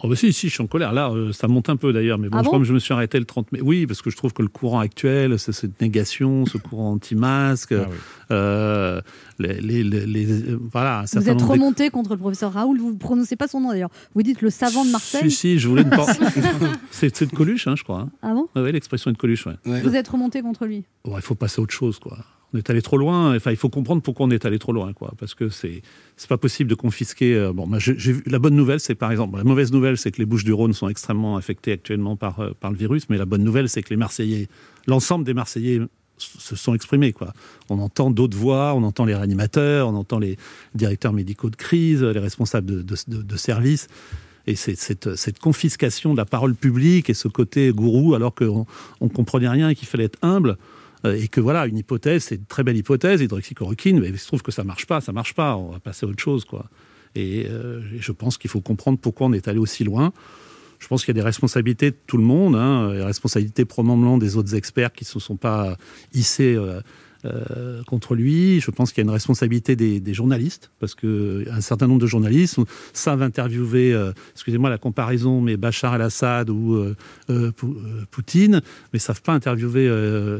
[0.00, 0.92] Oh bah si, si, je suis en colère.
[0.92, 2.72] Là, euh, ça monte un peu d'ailleurs, mais bon, Ah je bon crois que je
[2.72, 3.60] me suis arrêté le 30 mai.
[3.60, 7.72] Oui, parce que je trouve que le courant actuel, c'est cette négation, ce courant anti-masque,
[7.72, 7.96] Ah oui.
[8.30, 9.00] euh,
[9.40, 12.92] les, les- les- les- euh, voilà, un Vous êtes remonté contre le professeur Raoul, vous
[12.92, 13.90] ne prononcez pas son nom d'ailleurs.
[14.14, 15.30] Vous dites le savant de Marseille.
[15.32, 16.06] Si, si, je voulais ne pas.
[16.92, 18.00] c'est de Coluche, hein, je crois.
[18.00, 18.10] hein.
[18.22, 19.56] Ah bon ouais, l'expression est de Coluche, ouais.
[19.66, 19.80] Ouais.
[19.82, 20.84] Vous êtes remonté contre lui.
[21.04, 22.18] Bon, il faut passer à autre chose, quoi.
[22.54, 23.36] On est allé trop loin.
[23.36, 25.12] Enfin, il faut comprendre pourquoi on est allé trop loin, quoi.
[25.18, 25.82] Parce que c'est
[26.16, 27.34] c'est pas possible de confisquer.
[27.34, 30.26] euh, bon, vu- la bonne nouvelle, c'est par exemple, la mauvaise nouvelle, c'est que les
[30.26, 33.08] Bouches-du-Rhône sont extrêmement affectées actuellement par euh, par le virus.
[33.10, 34.48] Mais la bonne nouvelle, c'est que les Marseillais,
[34.86, 35.80] l'ensemble des Marseillais
[36.18, 37.32] se sont exprimés, quoi.
[37.68, 40.36] On entend d'autres voix, on entend les réanimateurs, on entend les
[40.74, 43.88] directeurs médicaux de crise, les responsables de, de, services.
[44.46, 48.66] Et cette, cette confiscation de la parole publique et ce côté gourou, alors qu'on
[49.00, 50.56] ne comprenait rien et qu'il fallait être humble,
[51.04, 54.42] et que voilà, une hypothèse, c'est une très belle hypothèse, hydroxychloroquine, mais il se trouve
[54.42, 56.68] que ça marche pas, ça marche pas, on va passer à autre chose, quoi.
[57.14, 60.12] Et, euh, je pense qu'il faut comprendre pourquoi on est allé aussi loin.
[60.78, 64.18] Je pense qu'il y a des responsabilités de tout le monde, hein, des responsabilités probablement
[64.18, 65.76] des autres experts qui ne se sont pas
[66.14, 66.80] hissés euh,
[67.28, 68.60] euh, contre lui.
[68.60, 72.06] Je pense qu'il y a une responsabilité des, des journalistes, parce qu'un certain nombre de
[72.06, 72.58] journalistes
[72.92, 77.76] savent interviewer, euh, excusez-moi la comparaison, mais Bachar el-Assad ou euh, Pou-
[78.10, 78.60] Poutine,
[78.92, 79.88] mais savent pas interviewer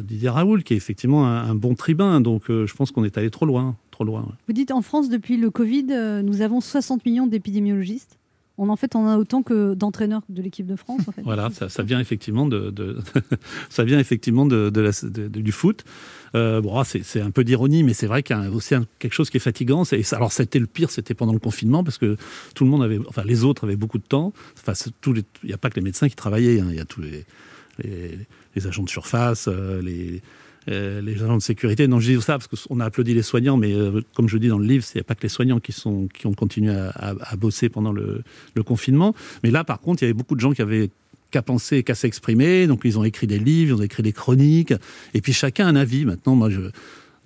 [0.02, 2.20] Didier Raoul, qui est effectivement un, un bon tribun.
[2.20, 4.22] Donc je pense qu'on est allé trop loin, trop loin.
[4.22, 4.34] ouais.
[4.46, 5.86] Vous dites en France, depuis le Covid,
[6.24, 8.18] nous avons 60 millions d'épidémiologistes.
[8.60, 11.02] On en fait, on a autant que d'entraîneurs de l'équipe de France.
[11.06, 11.22] En fait.
[11.22, 12.96] Voilà, ça, ça vient effectivement de, de-
[13.70, 15.84] ça vient effectivement de, de la- de- de- du foot.
[16.34, 19.12] Euh, ah, c'est c'est un peu d'ironie, mais c'est vrai qu'il y a aussi quelque
[19.14, 19.84] chose qui est fatigant.
[19.84, 22.16] C'est- ça- Alors, c'était le pire, c'était pendant le confinement, parce que
[22.54, 24.32] tout le monde avait, enfin, les autres avaient beaucoup de temps.
[24.58, 26.84] Enfin, c'est il n'y a pas que les médecins qui travaillaient, hein, il y a
[26.84, 27.24] tous les,
[27.84, 30.20] les, agents de surface, euh, les,
[30.68, 31.86] euh, les agents de sécurité.
[31.88, 33.72] Non, je dis ça parce qu'on a applaudi les soignants, mais
[34.14, 36.32] comme je dis dans le livre, a pas que les soignants qui, sont, qui ont
[36.34, 38.22] continué à bosser pendant le,
[38.54, 39.14] le confinement.
[39.44, 40.90] Mais là, par contre, il y avait beaucoup de gens qui avaient
[41.30, 42.66] qu'à penser qu'à s'exprimer.
[42.66, 44.74] Donc, ils ont écrit des livres, ils ont écrit des chroniques.
[45.14, 46.04] Et puis, chacun a un avis.
[46.04, 46.60] Maintenant, moi, je,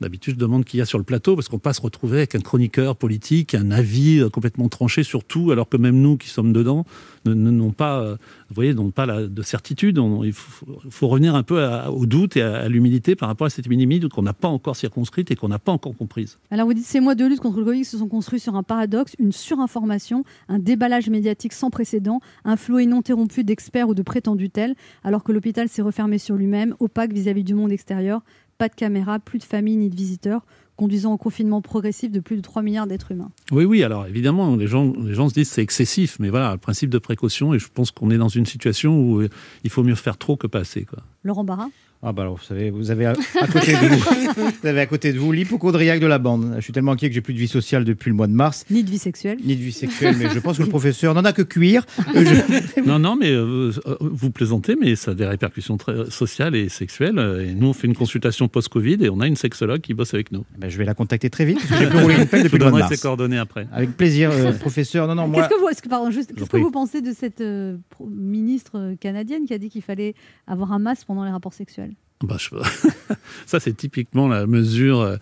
[0.02, 2.18] d'habitude, je demande qui y a sur le plateau parce qu'on peut pas se retrouver
[2.18, 6.16] avec un chroniqueur politique, un avis euh, complètement tranché sur tout, alors que même nous
[6.18, 6.84] qui sommes dedans
[7.24, 8.16] ne- ne- n'ont pas, euh,
[8.48, 9.98] vous voyez, pas de certitude.
[10.24, 13.66] Il faut, revenir un peu au doute et à, à l'humilité par rapport à cette
[13.66, 16.38] épidémie qu'on n'a pas encore circonscrite et qu'on n'a pas encore comprise.
[16.50, 18.62] Alors vous dites ces mois de lutte contre le Covid se sont construits sur un
[18.62, 24.50] paradoxe, une surinformation, un déballage médiatique sans précédent, un flot ininterrompu d'experts ou de prétendus
[24.50, 28.22] tels, alors que l'hôpital s'est refermé sur lui-même, opaque vis-à-vis du monde extérieur,
[28.62, 30.42] pas de caméras, plus de familles ni de visiteurs,
[30.76, 33.32] conduisant au confinement progressif de plus de 3 milliards d'êtres humains.
[33.50, 36.58] Oui, oui, alors évidemment, les gens, les gens se disent c'est excessif, mais voilà, le
[36.58, 39.28] principe de précaution, et je pense qu'on est dans une situation où euh,
[39.64, 40.84] il faut mieux faire trop que pas assez.
[40.84, 41.00] Quoi.
[41.24, 41.70] Laurent Barra?
[42.04, 44.86] Ah bah alors, vous savez, vous avez à, à côté de vous, vous avez à
[44.86, 46.52] côté de vous l'hypochondriaque de la bande.
[46.56, 48.64] Je suis tellement inquiet que j'ai plus de vie sociale depuis le mois de mars,
[48.70, 49.38] Ni de vie sexuelle.
[49.44, 51.84] ni de vie sexuelle, mais je pense que le professeur n'en a que cuire.
[52.16, 55.92] Euh, je- Non, non, mais euh, euh, vous plaisantez, mais ça a des répercussions très
[55.92, 57.20] euh, sociales et sexuelles.
[57.48, 60.32] Et nous, on fait une consultation post-Covid et on a une sexologue qui bosse avec
[60.32, 60.44] nous.
[60.58, 62.64] Ben, je vais la contacter très vite, j'ai pu rouler une pelle Je depuis vous
[62.64, 63.68] le mois de donnerai ses coordonnées après.
[63.72, 65.06] Avec plaisir, euh, professeur.
[65.06, 65.42] Non, non, moi.
[65.42, 67.76] Qu'est-ce que vous, est-ce que- pardon, juste, qu'est-ce que vous pensez de cette euh,
[68.10, 70.14] ministre canadienne qui a dit qu'il fallait
[70.48, 71.91] avoir un masque pendant les rapports sexuels?
[72.22, 72.50] Bah, je-
[73.46, 75.00] ça, c'est typiquement la mesure.
[75.00, 75.16] euh,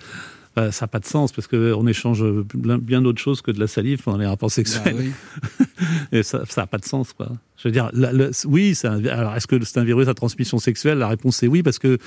[0.58, 3.68] euh, ça n'a pas de sens parce qu'on échange bien, d'autres choses que de la
[3.68, 4.82] salive pendant les rapports sexuels.
[4.96, 5.66] Bah oui.
[6.12, 7.28] Et ça n'a pas de sens, quoi.
[7.56, 10.58] Je veux dire, la- oui, c'est un- alors est-ce que c'est un virus à transmission
[10.58, 10.98] sexuelle?
[10.98, 11.98] La réponse est oui, parce que,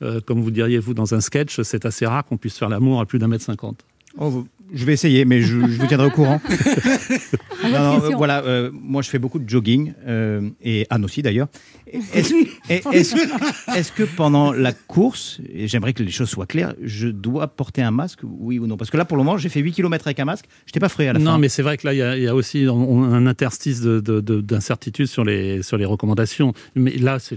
[0.00, 2.98] euh, comme vous diriez vous dans un sketch, c'est assez rare qu'on puisse faire l'amour
[3.00, 3.84] à plus d'un mètre cinquante.
[4.18, 4.44] Oh,
[4.74, 6.40] je vais essayer, mais je, je vous tiendrai au courant.
[7.64, 11.22] Non, non, euh, voilà, euh, moi je fais beaucoup de jogging, euh, et Anne aussi
[11.22, 11.46] d'ailleurs.
[11.86, 12.34] Est-ce
[12.68, 13.14] est- est-ce-
[13.76, 17.80] est-ce que pendant la course, et j'aimerais que les choses soient claires, je dois porter
[17.82, 18.76] un masque, oui ou non?
[18.76, 20.88] Parce que là pour le moment, j'ai fait 8 km avec un masque, j'étais pas
[20.88, 21.38] frais à la Non, fin.
[21.38, 24.00] mais c'est vrai que là, il y a, il y a aussi un interstice de-
[24.00, 26.52] de- de- d'incertitude sur les, sur les recommandations.
[26.74, 27.36] Mais là, c'est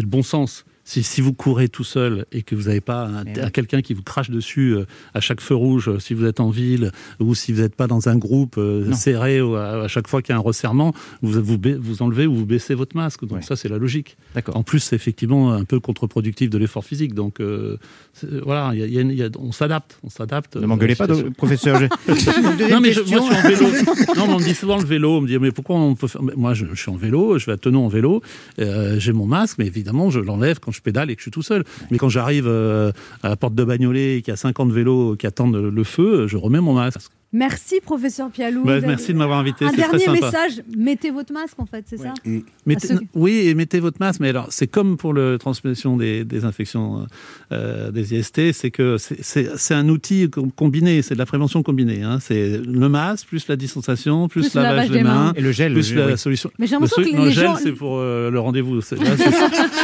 [0.00, 0.64] le bon sens.
[0.90, 3.40] Si, si vous courez tout seul et que vous n'avez pas un- oui.
[3.40, 6.40] un- quelqu'un qui vous crache dessus euh, à chaque feu rouge, euh, si vous êtes
[6.40, 8.96] en ville ou si vous n'êtes pas dans un groupe euh, Non.
[8.96, 11.40] serré ou à, à chaque fois qu'il y a un resserrement, vous,
[11.80, 13.24] vous, enlevez ou vous baissez votre masque.
[13.24, 14.16] Donc ça, c'est la logique.
[14.34, 14.56] D'accord.
[14.56, 17.14] En plus, c'est effectivement un peu contre-productif de l'effort physique.
[17.14, 17.76] Donc euh,
[18.42, 20.00] voilà, il y a- il y a une- il y a- on s'adapte.
[20.02, 20.56] On s'adapte.
[20.56, 21.80] Ne m'engueulez pas, professeur.
[22.68, 23.20] non, mais je, question.
[23.26, 23.84] moi, je suis en vélo.
[24.16, 25.18] non, mais on me dit souvent le vélo.
[25.18, 26.20] On me dit, mais pourquoi on peut faire.
[26.22, 28.22] Moi, je, je suis en vélo, je vais à Tenon en vélo,
[28.58, 31.30] euh, j'ai mon masque, mais évidemment, je l'enlève quand je pédale et que je suis
[31.30, 31.64] tout seul.
[31.90, 35.16] Mais quand j'arrive euh, à la porte de Bagnolet et qu'il y a 50 vélos
[35.16, 37.10] qui attendent le, le feu, je remets mon masque.
[37.32, 38.64] Merci, professeur Pialou.
[38.64, 40.20] Bah, merci de m'avoir invité, Un très dernier sympa.
[40.20, 42.12] message mettez votre masque, en fait, c'est ça
[42.66, 44.18] Mettez- ceux- Oui, et mettez votre masque.
[44.18, 47.06] Mais alors, c'est comme pour la transmission des, des infections
[47.52, 52.02] euh, des IST, c'est que c'est- un outil com- combiné, c'est de la prévention combinée.
[52.02, 52.18] hein.
[52.20, 55.32] C'est le masque, plus la distanciation, plus, Plus le lavage lavage des mains, mains.
[55.36, 56.18] Et le gel, plus le gel, la oui.
[56.18, 56.50] solution.
[56.58, 58.80] Mais j'ai Le, l'impression que non, les le gel, gens- c'est pour euh, le rendez-vous.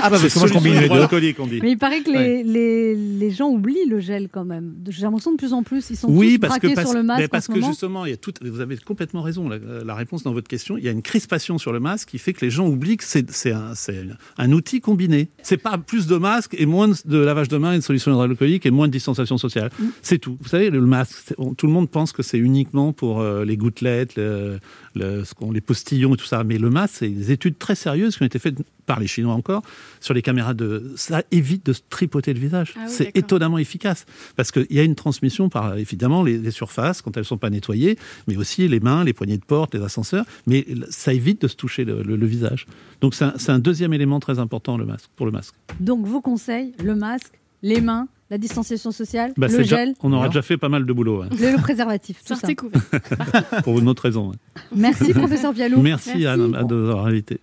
[0.02, 0.85] Ah bah parce que moi je combine les deux.
[0.87, 1.61] hydroalcoolique, on dit.
[1.62, 4.74] Mais il paraît que les, les, les gens oublient le gel quand même.
[4.88, 7.46] J'ai l'impression de plus en plus, ils sont Oui, tous braqués sur le masque parce
[7.49, 7.68] que moment.
[7.68, 10.77] justement, il y a tout, vous avez complètement raison, la, la réponse dans votre question.
[10.77, 13.05] Il y a une crispation sur le masque qui fait que les gens oublient que
[13.05, 15.29] c'est un, outil combiné.
[15.42, 18.66] C'est pas plus de masque et moins de lavage de mains et de solution hydroalcoolique
[18.66, 19.70] et moins de distanciation sociale.
[19.79, 19.85] Mm.
[20.03, 20.37] C'est tout.
[20.40, 23.57] Vous savez, le masque, on- tout le monde pense que c'est uniquement pour euh, les
[23.57, 24.59] gouttelettes, le-
[24.94, 26.44] le- ce qu'on- les postillons et tout ça.
[26.44, 29.35] Mais le masque, c'est des études très sérieuses qui ont été faites par les Chinois
[29.35, 29.62] encore
[30.01, 30.92] sur les caméras de.
[30.96, 32.75] Ça évite de se tripoter le visage.
[32.77, 36.51] Ah oui, c'est étonnamment efficace parce qu'il y a une transmission par évidemment les, les
[36.51, 39.83] surfaces quand elles sont pas nettoyées, mais aussi les mains, les poignées de porte, les
[39.83, 40.25] ascenseurs.
[40.46, 42.66] Mais ça évite de se toucher le, le- le visage.
[43.01, 45.55] Donc c'est un, deuxième élément très important le masque pour le masque.
[45.81, 50.29] Donc vos conseils, le masque, les mains, la distanciation sociale, Bah, le gel, on aura
[50.29, 52.37] déjà fait pas mal de boulot hein, le, le préservatif, tout ça.
[52.37, 52.81] Sortez couvert.
[53.64, 54.33] pour une autre raison.
[54.33, 54.61] hein.
[54.75, 55.81] Merci professeur Pialou.
[55.81, 56.27] Merci, Merci.
[56.27, 57.38] Anne à de nous avoir invités.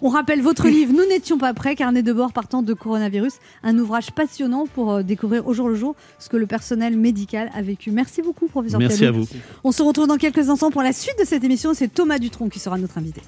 [0.00, 3.78] On rappelle votre livre Nous n'étions pas prêts, carnet de bord partant de coronavirus, un
[3.78, 7.62] ouvrage passionnant pour euh, découvrir au jour le jour ce que le personnel médical a
[7.62, 7.90] vécu.
[7.90, 9.16] Merci beaucoup professeur Merci Pialou.
[9.16, 9.26] à vous.
[9.64, 11.74] On se retrouve dans quelques instants pour la suite de cette émission.
[11.74, 13.22] C'est Thomas Dutronc qui sera notre invité.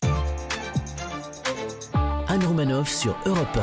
[2.29, 3.59] Anne Romanoff sur Europe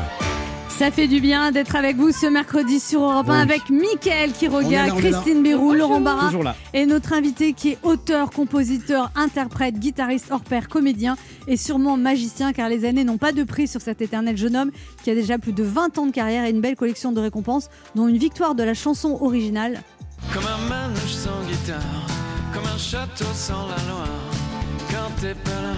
[0.78, 3.42] Ça fait du bien d'être avec vous ce mercredi sur Europe 1 Oui.
[3.42, 5.18] avec Mickaël qui est là, regarde, on est là.
[5.22, 6.30] Christine Bérou, Laurent Barra
[6.74, 11.16] et notre invité qui est auteur, compositeur, interprète, guitariste hors pair, comédien
[11.48, 14.72] et sûrement magicien car les années n'ont pas de prix sur cet éternel jeune homme
[15.04, 17.70] qui a déjà plus de 20 ans de carrière et une belle collection de récompenses
[17.96, 19.82] dont une victoire de la chanson originale.
[20.32, 21.82] Comme un manouche sans guitare,
[22.54, 24.08] comme un château sans la Loire.
[24.92, 25.74] Quand t'es pas là,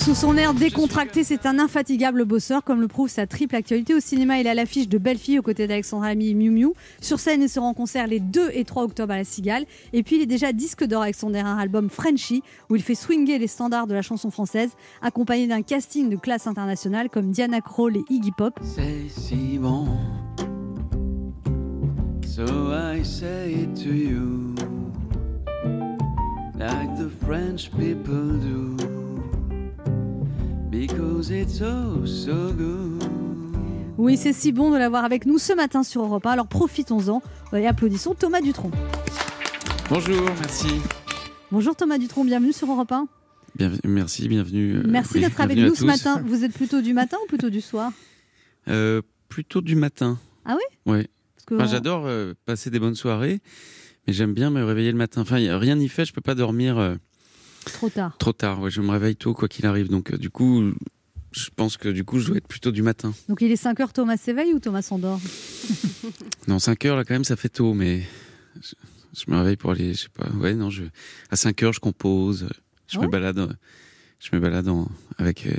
[0.00, 3.92] Sous son air décontracté, c'est un infatigable bosseur, comme le prouve sa triple actualité.
[3.92, 6.72] Au cinéma, il a l'affiche de Belle Fille aux côtés d'Alexandra Ami et Miu Miu.
[7.02, 9.66] Sur scène, il sera en concert les 2 et 3 octobre à la Cigale.
[9.92, 12.94] Et puis, il est déjà disque d'or avec son dernier album Frenchy, où il fait
[12.94, 14.70] swinger les standards de la chanson française,
[15.02, 18.58] accompagné d'un casting de classe internationale comme Diana Krall et Iggy Pop.
[18.62, 19.86] c'est si bon.
[22.24, 24.54] So I say it to you,
[26.58, 28.76] like the French people do,
[30.70, 33.02] because it's oh so good.
[33.98, 36.30] Oui, c'est si bon de l'avoir avec nous ce matin sur Europe 1.
[36.30, 38.70] Alors profitons-en et applaudissons Thomas Dutronc.
[39.90, 40.68] Bonjour, merci.
[41.50, 43.08] Bonjour Thomas Dutronc, bienvenue sur Europe 1.
[43.56, 44.76] Bienvenue, merci, bienvenue.
[44.76, 45.86] euh, Merci oui, d'être avec nous ce tous.
[45.86, 46.22] matin.
[46.24, 47.92] Vous êtes plutôt du matin ou plutôt du soir?
[48.68, 50.18] Euh, plutôt du matin.
[50.44, 50.56] Ah
[50.86, 50.94] oui?
[51.50, 53.40] Enfin, on- J'adore euh, passer des bonnes soirées,
[54.06, 55.22] mais j'aime bien me réveiller le matin.
[55.22, 56.94] Enfin, rien n'y fait, je peux pas dormir euh,
[57.64, 58.16] Trop tard.
[58.18, 58.60] trop tard.
[58.60, 59.88] Ouais, je me réveille tôt, quoi qu'il arrive.
[59.88, 60.72] Donc, euh, du coup,
[61.32, 63.12] je pense que du coup, je dois être plutôt du matin.
[63.28, 65.20] Donc il est 5 heures, Thomas s'éveille ou Thomas s'endort?
[66.48, 68.02] Non, 5 heures, là, quand même, ça fait tôt, mais
[68.60, 68.72] je,
[69.14, 70.28] je me réveille pour aller, je sais pas.
[70.38, 70.84] Ouais, non, je,
[71.30, 72.48] à 5 heures, je compose.
[72.88, 73.56] Je Ah me balade,
[74.18, 75.52] je me balade en, avec, euh,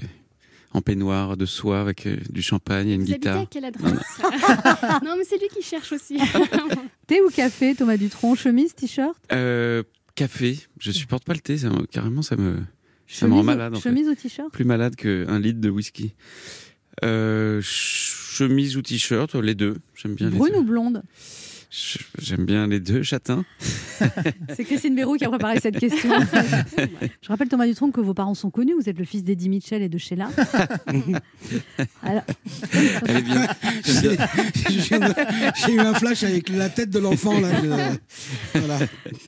[0.74, 3.42] en peignoir de soie, avec euh, du champagne et une Vous guitare.
[3.42, 3.94] à quelle adresse?
[5.06, 6.18] Non, mais c'est lui qui cherche aussi.
[7.08, 8.36] Thé ou café, Thomas Dutronc?
[8.36, 9.16] Chemise, t-shirt?
[9.32, 9.84] Euh,
[10.22, 10.60] café.
[10.80, 11.58] Je supporte pas le thé.
[11.58, 12.58] Ça me- carrément, ça me,
[13.08, 13.76] ça me rend ou- malade.
[13.76, 13.82] Fait.
[13.90, 14.52] chemise ou t-shirt?
[14.52, 16.14] Plus malade qu'un litre de whisky.
[17.04, 19.78] Euh, ch- chemise ou t-shirt, les deux.
[19.96, 20.58] J'aime bien Brune les deux.
[20.60, 21.04] ou blonde?
[22.20, 23.02] J'aime bien les deux.
[23.02, 23.46] Châtain.
[24.56, 26.10] C'est Christine Bérou qui a préparé cette question.
[27.22, 28.74] Je rappelle Thomas Dutronc que vos parents sont connus.
[28.74, 30.30] Vous êtes le fils d'Eddie Mitchell et de Sheila.
[32.04, 32.24] Alors-
[33.08, 33.48] Elle est bien.
[33.86, 34.18] J'ai
[34.70, 35.02] j'ai eu-
[35.66, 37.50] j'ai eu un flash avec la tête de l'enfant là.
[37.64, 38.80] je- voilà.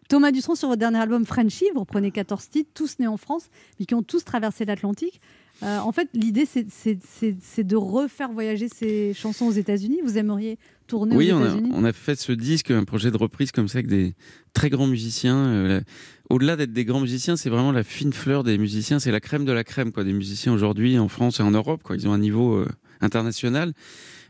[0.10, 3.44] Thomas Dutronc, sur votre dernier album Frenchy, vous reprenez 14 titres, tous nés en France,
[3.80, 5.22] mais qui ont tous traversé l'Atlantique.
[5.64, 10.00] Euh, en fait, l'idée, c'est- de refaire voyager ces chansons aux États-Unis.
[10.04, 11.72] Vous aimeriez tourner Oui, aux on a, États-Unis?
[11.74, 14.14] on a fait ce disque, un projet de reprise comme ça avec des
[14.54, 15.38] très grands musiciens.
[15.38, 15.82] euh,
[16.30, 19.00] Au-delà d'être des grands musiciens, c'est vraiment la fine fleur des musiciens.
[19.00, 21.82] C'est la crème de la crème, quoi, des musiciens aujourd'hui en France et en Europe.
[21.84, 21.96] Quoi.
[21.96, 22.68] Ils ont un niveau euh,
[23.02, 23.74] international.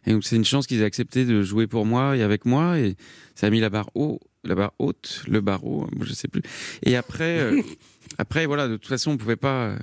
[0.06, 2.78] Et donc, c'est une chance qu'ils aient accepté de jouer pour moi et avec moi.
[2.78, 2.96] Et
[3.36, 6.42] ça a mis la barre haut, la barre haute, le barreau, je sais plus.
[6.84, 7.62] Et après, euh,
[8.18, 9.76] après, voilà, de toute façon, on pouvait pas.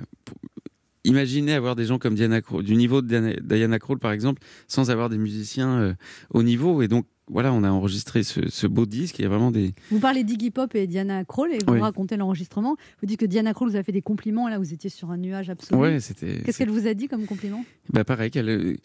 [1.03, 4.41] Imaginer avoir des gens comme Diana Krall, du niveau de Diana, Diana Krall par exemple,
[4.67, 5.93] sans avoir des musiciens euh,
[6.29, 6.81] au niveau.
[6.83, 9.17] Et donc, voilà, on a enregistré ce, ce beau disque.
[9.17, 9.73] Il y a vraiment des.
[9.89, 11.79] Vous parlez d'Iggy Pop et Diana Krall et vous Oui.
[11.79, 12.75] racontez l'enregistrement.
[13.01, 14.47] Vous dites que Diana Krall vous a fait des compliments.
[14.47, 15.79] Là, vous étiez sur un nuage absolu.
[15.81, 16.41] Ouais, c'était.
[16.45, 17.65] Qu'est-ce qu'elle vous a dit comme compliment?
[17.91, 18.75] Bah, pareil, qu'elle, euh,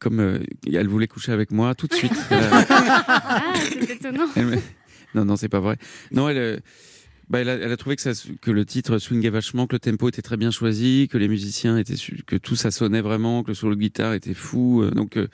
[0.00, 0.38] comme euh,
[0.72, 2.12] elle voulait coucher avec moi tout de suite.
[2.30, 4.26] ah, c'est étonnant.
[4.36, 4.56] Me-
[5.14, 5.76] Non, non, c'est pas vrai.
[6.10, 6.56] Non, elle, euh,
[7.30, 8.10] bah, elle, a, elle a trouvé que, ça,
[8.42, 11.78] que le titre swingait vachement, que le tempo était très bien choisi, que les musiciens
[11.78, 11.94] étaient,
[12.26, 14.82] que tout ça sonnait vraiment, que le solo de guitare était fou.
[14.82, 15.28] euh, donc, euh,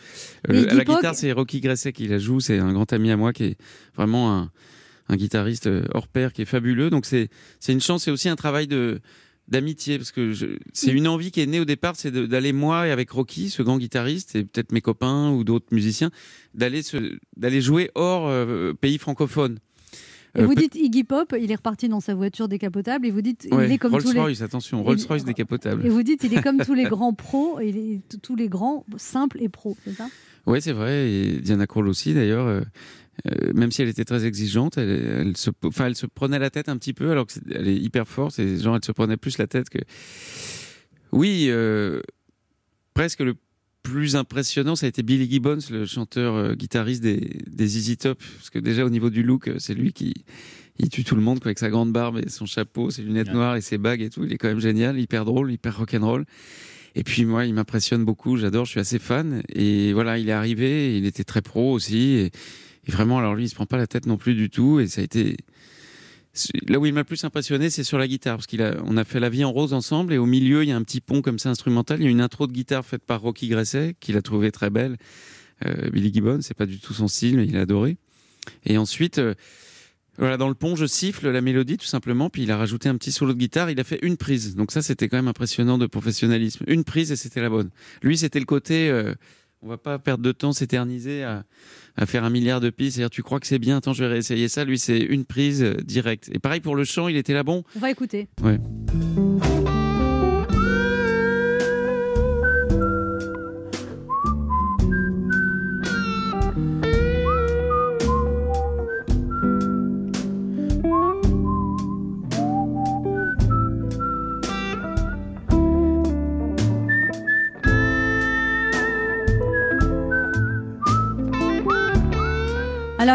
[0.48, 2.38] Mais le- à la guitare, c'est Rocky Gresset qui la joue.
[2.40, 3.56] C'est un grand ami à moi qui est
[3.96, 4.50] vraiment un,
[5.08, 6.90] un guitariste euh, hors pair qui est fabuleux.
[6.90, 7.30] Donc, c'est,
[7.60, 8.04] c'est une chance.
[8.04, 9.00] C'est aussi un travail de
[9.48, 12.88] d'amitié parce que je- c'est une envie qui est née au départ c'est d'aller moi
[12.88, 16.10] et avec Rocky ce grand guitariste et peut-être mes copains ou d'autres musiciens
[16.52, 19.60] d'aller se d'aller jouer hors euh, pays francophone
[20.36, 23.22] Et Euh, vous dites Iggy Pop, il est reparti dans sa voiture décapotable et vous
[23.22, 25.86] dites Ouais, il est comme tous les Rolls-Royce, attention, Rolls-Royce décapotable.
[25.86, 28.48] Et vous dites il est comme tous les grands pros, il est t- tous les
[28.48, 30.08] grands simples et pros, c'est ça?
[30.46, 31.10] Oui, c'est vrai.
[31.10, 32.46] Et Diana Krall aussi, d'ailleurs.
[32.46, 32.60] euh,
[33.26, 36.50] euh, même si elle était très exigeante, elle, elle se, enfin, elle se prenait la
[36.50, 38.38] tête un petit peu, alors qu'elle est hyper forte.
[38.38, 39.78] Et genre, elle se prenait plus la tête que.
[41.12, 42.00] Oui, euh,
[42.94, 43.34] presque le
[43.90, 48.20] plus impressionnant, ça a été Billy Gibbons, le chanteur euh, guitariste des, des Easy Top,
[48.36, 50.12] parce que déjà au niveau du look, euh, c'est lui qui
[50.78, 53.32] il tue tout le monde quoi, avec sa grande barbe et son chapeau, ses lunettes
[53.32, 54.24] noires et ses bagues et tout.
[54.24, 56.26] Il est quand même génial, hyper drôle, hyper rock'n'roll.
[56.96, 59.42] Et puis moi, il m'impressionne beaucoup, j'adore, je suis assez fan.
[59.48, 62.16] Et voilà, il est arrivé, il était très pro aussi.
[62.16, 62.26] Et,
[62.86, 64.80] et vraiment, alors lui, il se prend pas la tête non plus du tout.
[64.80, 65.36] Et ça a été
[66.68, 69.04] là où il m'a le plus impressionné, c'est sur la guitare, parce qu'il a, a
[69.04, 71.22] fait La Vie en rose ensemble, et au milieu, il y a un petit pont
[71.22, 72.00] comme ça instrumental.
[72.00, 74.70] Il y a une intro de guitare faite par Rocky Gresset, qu'il a trouvé très
[74.70, 74.96] belle.
[75.64, 77.96] Euh, Billy Gibbons, c'est pas du tout son style, mais il a adoré.
[78.64, 79.34] Et ensuite, euh,
[80.18, 82.96] voilà, dans le pont, je siffle la mélodie tout simplement, puis il a rajouté un
[82.96, 83.70] petit solo de guitare.
[83.70, 86.64] Il a fait une prise, donc ça, c'était quand même impressionnant de professionnalisme.
[86.68, 87.70] Une prise et c'était la bonne.
[88.02, 88.88] Lui, c'était le côté.
[88.90, 89.14] euh,
[89.62, 91.44] On va pas perdre de temps, s'éterniser à,
[91.96, 92.96] à faire un milliard de pistes.
[92.96, 94.64] C'est-à-dire, tu crois que c'est bien, attends, je vais réessayer ça.
[94.64, 96.28] Lui, c'est une prise euh, directe.
[96.32, 97.64] Et pareil pour le chant, il était là bon?
[97.76, 98.28] On va écouter.
[98.42, 98.58] Ouais.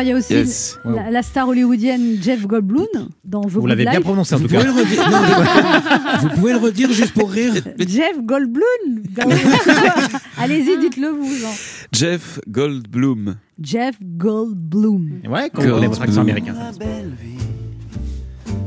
[0.01, 0.79] Alors, il y a aussi Yes.
[0.83, 2.87] la, la star hollywoodienne Jeff Goldblum
[3.23, 4.71] dans The Vous l'avez bien prononcé en Vous tout pouvez, cas.
[4.71, 5.17] le redire, non,
[6.21, 7.53] vous pouvez le redire juste pour rire
[7.87, 9.03] Jeff Goldblum.
[10.39, 11.45] Allez-y, dites-le vous.
[11.45, 11.53] hein.
[11.91, 13.35] Jeff Goldblum.
[13.61, 15.21] Jeff Goldblum.
[15.29, 16.53] Ouais, quand vous connaissez votre accent américain.
[16.57, 17.37] La belle vie,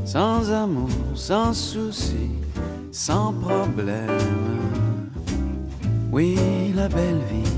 [0.05, 2.29] sans amour, sans souci,
[2.91, 4.07] sans problème.
[6.13, 6.37] Oui,
[6.75, 7.51] la belle vie,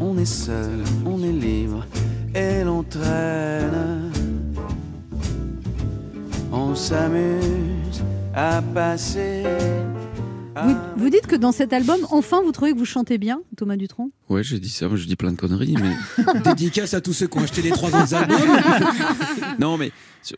[0.00, 1.86] on est seul, on est libre
[2.38, 4.12] et l'on traîne.
[6.52, 8.02] On s'amuse
[8.34, 9.42] à passer.
[10.64, 13.76] Vous, vous dites que dans cet album, enfin, vous trouvez que vous chantez bien, Thomas
[13.76, 14.10] Dutronc?
[14.28, 15.96] Ouais, j'ai dit ça, je dis plein de conneries, mais.
[16.44, 18.38] Dédicace à tous ceux qui ont acheté les trois autres albums.
[19.58, 19.90] non, mais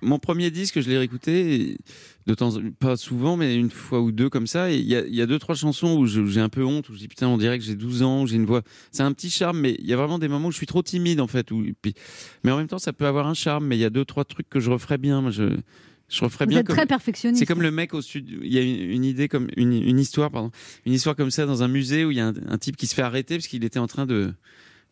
[0.03, 1.79] mon premier disque, je l'ai réécouté
[2.27, 4.71] de temps, pas souvent, mais une fois ou deux comme ça.
[4.71, 6.89] Et il y a, il y a deux, trois chansons où j'ai un peu honte,
[6.89, 8.63] où je dis putain, on dirait que j'ai 12 ans, où j'ai une voix.
[8.93, 10.83] C'est un petit charme, mais il y a vraiment des moments où je suis trop
[10.83, 11.51] timide en fait.
[11.51, 11.95] Où, puis,
[12.45, 14.25] mais en même temps, ça peut avoir un charme, mais il y a deux, trois
[14.25, 15.21] trucs que je referais bien.
[15.21, 15.57] Moi, je,
[16.11, 17.39] je referais Vous bien êtes comme- très perfectionniste.
[17.39, 18.29] C'est comme le mec au sud.
[18.43, 20.51] Il y a une, une idée comme une, une histoire, pardon,
[20.87, 22.87] une histoire comme ça dans un musée où il y a un, un type qui
[22.87, 24.33] se fait arrêter parce qu'il était en train de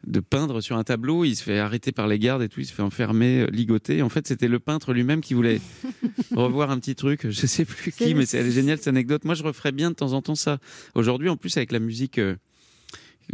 [0.07, 1.25] de peindre sur un tableau.
[1.25, 2.61] Il se fait arrêter par les gardes et tout.
[2.61, 4.01] Il se fait enfermer, euh, ligoter.
[4.03, 5.61] En fait, c'était le peintre lui-même qui voulait
[6.31, 7.29] revoir un petit truc.
[7.29, 9.25] Je sais plus qui, mais c'est géniale cette anecdote.
[9.25, 10.59] Moi, je referais bien de temps en temps ça.
[10.95, 12.19] Aujourd'hui, en plus avec la musique.
[12.19, 12.37] euh,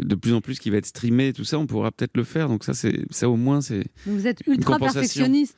[0.03, 2.25] de plus en plus qui va être streamé et tout ça, on pourra peut-être le
[2.25, 2.49] faire.
[2.49, 5.57] Donc ça, c'est ça au moins, c'est Vous êtes ultra perfectionniste.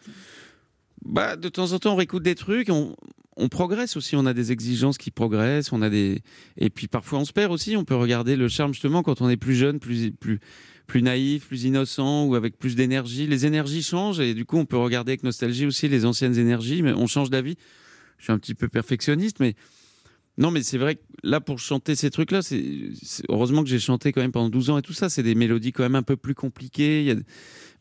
[1.06, 2.96] Bah, de temps en temps, on réécoute des trucs, on,
[3.36, 6.22] on progresse aussi, on a des exigences qui progressent, on a des
[6.56, 7.76] et puis parfois on se perd aussi.
[7.76, 10.40] On peut regarder le charme justement quand on est plus jeune, plus plus
[10.86, 13.26] plus naïf, plus innocent ou avec plus d'énergie.
[13.26, 16.82] Les énergies changent et du coup on peut regarder avec nostalgie aussi les anciennes énergies,
[16.82, 17.56] mais on change d'avis.
[18.18, 19.54] Je suis un petit peu perfectionniste, mais
[20.38, 22.62] non, mais c'est vrai que là, pour chanter ces trucs-là, c'est
[23.02, 25.08] c'est- heureusement que j'ai chanté quand même pendant 12 ans et tout ça.
[25.08, 27.00] C'est des mélodies quand même un peu plus compliquées.
[27.00, 27.16] Il y a-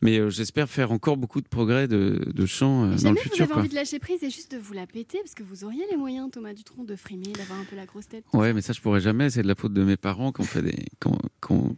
[0.02, 3.16] Mais euh, j'espère faire encore beaucoup de progrès de, de chant euh, dans Jamais le
[3.16, 3.44] vous futur.
[3.44, 3.60] avez quoi.
[3.62, 5.96] envie de lâcher prise et juste de vous la péter parce que vous auriez les
[5.96, 8.24] moyens, Thomas Dutronc, de frimer, d'avoir un peu la grosse tête.
[8.34, 9.30] Ouais, mais ça, je pourrais jamais.
[9.30, 11.76] C'est de la faute de mes parents qui ont fait des, qui ont, qui ont-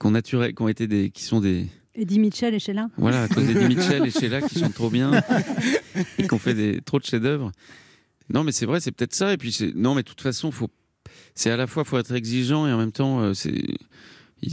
[0.00, 2.88] qui ont naturel, qui ont été des, qui sont des, Eddie Mitchell et Sheila.
[2.96, 5.10] voilà, à cause d'Eddie Mitchell et Sheila qui chantent trop bien
[6.18, 7.50] et qui ont fait des, trop de chefs-d'œuvre.
[8.32, 9.32] Non, mais c'est vrai, c'est peut-être ça.
[9.32, 10.68] Et puis, non, mais de toute façon, faut,
[11.34, 13.62] c'est à la fois, faut être exigeant et en même temps, euh, c'est,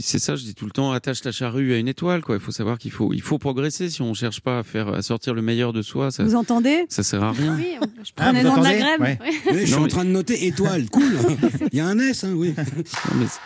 [0.00, 2.34] c'est ça, je dis tout le temps, attache ta charrue à une étoile, quoi.
[2.36, 3.88] Il faut savoir qu'il faut, il faut progresser.
[3.88, 6.84] Si on cherche pas à faire, à sortir le meilleur de soi, ça, Vous entendez
[6.88, 7.54] ça sert à rien.
[7.56, 9.00] Oui, on- je Prenez vous dans de la grève.
[9.00, 9.18] Ouais.
[9.22, 11.04] Oui, je suis Non, en mais- train de noter étoile, cool.
[11.72, 12.54] Il y a un S, hein, oui.
[12.56, 12.64] Non,
[13.18, 13.40] mais c'est-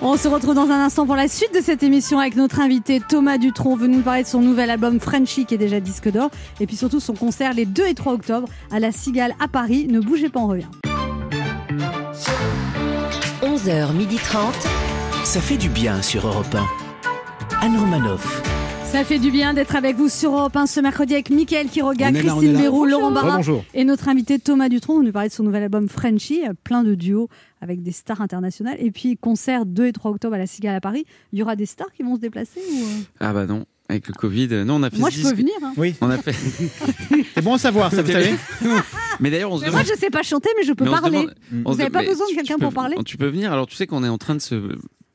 [0.00, 3.00] On se retrouve dans un instant pour la suite de cette émission avec notre invité
[3.00, 6.30] Thomas Dutronc, venu nous parler de son nouvel album Frenchy qui est déjà disque d'or
[6.60, 9.88] et puis surtout son concert les 2 et 3 octobre à la Cigale à Paris.
[9.90, 10.68] Ne bougez pas, on revient.
[13.42, 14.38] 11h30.
[15.24, 17.66] Ça fait du bien sur Europe 1.
[17.66, 18.57] Anne Romanoff.
[18.92, 22.10] Ça fait du bien d'être avec vous sur Europe 1 ce mercredi avec Mickaël Quiroga,
[22.10, 22.56] là, Christine.
[22.56, 23.64] Béroux, Laurent Barra Bonjour.
[23.74, 24.94] et notre invité Thomas Dutronc.
[24.94, 27.28] On nous parlait de son nouvel album Frenchy, plein de duos
[27.60, 28.76] avec des stars internationales.
[28.80, 31.04] Et puis concert 2 et 3 octobre à la Cigale à Paris.
[31.32, 32.76] Il y aura des stars qui vont se déplacer ou...
[32.82, 35.34] euh ah bah non, avec le Covid, non, on a fait Moi ce je peux
[35.34, 35.52] venir.
[35.62, 35.74] hein.
[35.76, 36.32] Oui, On a fait.
[37.34, 38.34] c'est bon à savoir, ça, vous savez.
[39.20, 40.96] Mais d'ailleurs, on se Mais moi je sais pas chanter mais je peux mais on
[40.96, 41.18] se parler.
[41.18, 41.34] demande-
[41.66, 43.52] Vous n'avez pas besoin de quelqu'un pour parler Tu peux venir.
[43.52, 44.54] Alors, tu sais qu'on est en train de se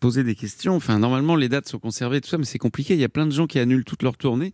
[0.04, 0.76] poser des questions.
[0.76, 2.94] Enfin, normalement, les dates sont conservées, tout ça, mais c'est compliqué.
[2.94, 4.54] Il y a plein de gens qui annulent toutes leurs tournées.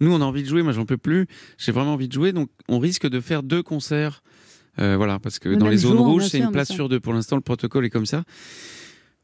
[0.00, 0.62] Nous, on a envie de jouer.
[0.62, 1.26] Moi, j'en peux plus.
[1.58, 2.32] J'ai vraiment envie de jouer.
[2.32, 4.22] Donc, on risque de faire deux concerts.
[4.78, 7.00] Euh, voilà, parce que dans les zones jour, rouges, c'est une place sur deux.
[7.00, 8.24] Pour l'instant, le protocole est comme ça.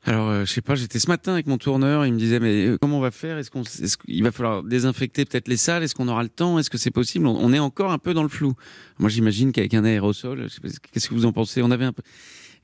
[0.03, 2.67] Alors, euh, je sais pas, j'étais ce matin avec mon tourneur, il me disait, mais
[2.67, 3.39] euh, comment on va faire?
[3.39, 5.83] Est-ce qu'on, est-ce qu'il va falloir désinfecter peut-être les salles?
[5.83, 6.59] Est-ce qu'on aura le temps?
[6.59, 7.27] Est-ce que c'est possible?
[7.27, 8.53] On, on est encore un peu dans le flou.
[8.99, 10.49] Moi, j'imagine qu'avec un aérosol,
[10.93, 11.63] qu'est-ce que vous en pensez?
[11.63, 12.03] On avait un peu,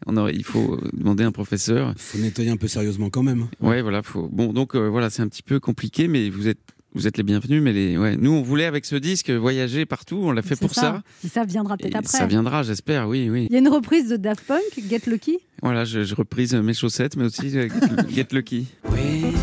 [0.07, 1.94] on aurait, il faut demander à un professeur.
[1.96, 3.48] Faut nettoyer un peu sérieusement quand même.
[3.61, 4.28] Ouais, voilà, faut.
[4.32, 6.59] Bon, donc euh, voilà, c'est un petit peu compliqué, mais vous êtes,
[6.94, 7.62] vous êtes les bienvenus.
[7.62, 10.20] Mais les, ouais, nous, on voulait avec ce disque voyager partout.
[10.22, 11.03] On l'a fait pour ça.
[11.24, 12.18] Et ça viendra peut-être après.
[12.18, 13.09] ça viendra, j'espère.
[13.09, 13.46] Oui, oui.
[13.51, 15.38] Il y a une reprise de Daft Punk, Get Lucky?
[15.62, 17.68] Voilà, je, je reprise mes chaussettes, mais aussi euh,
[18.09, 18.66] Get Lucky.
[18.90, 19.34] We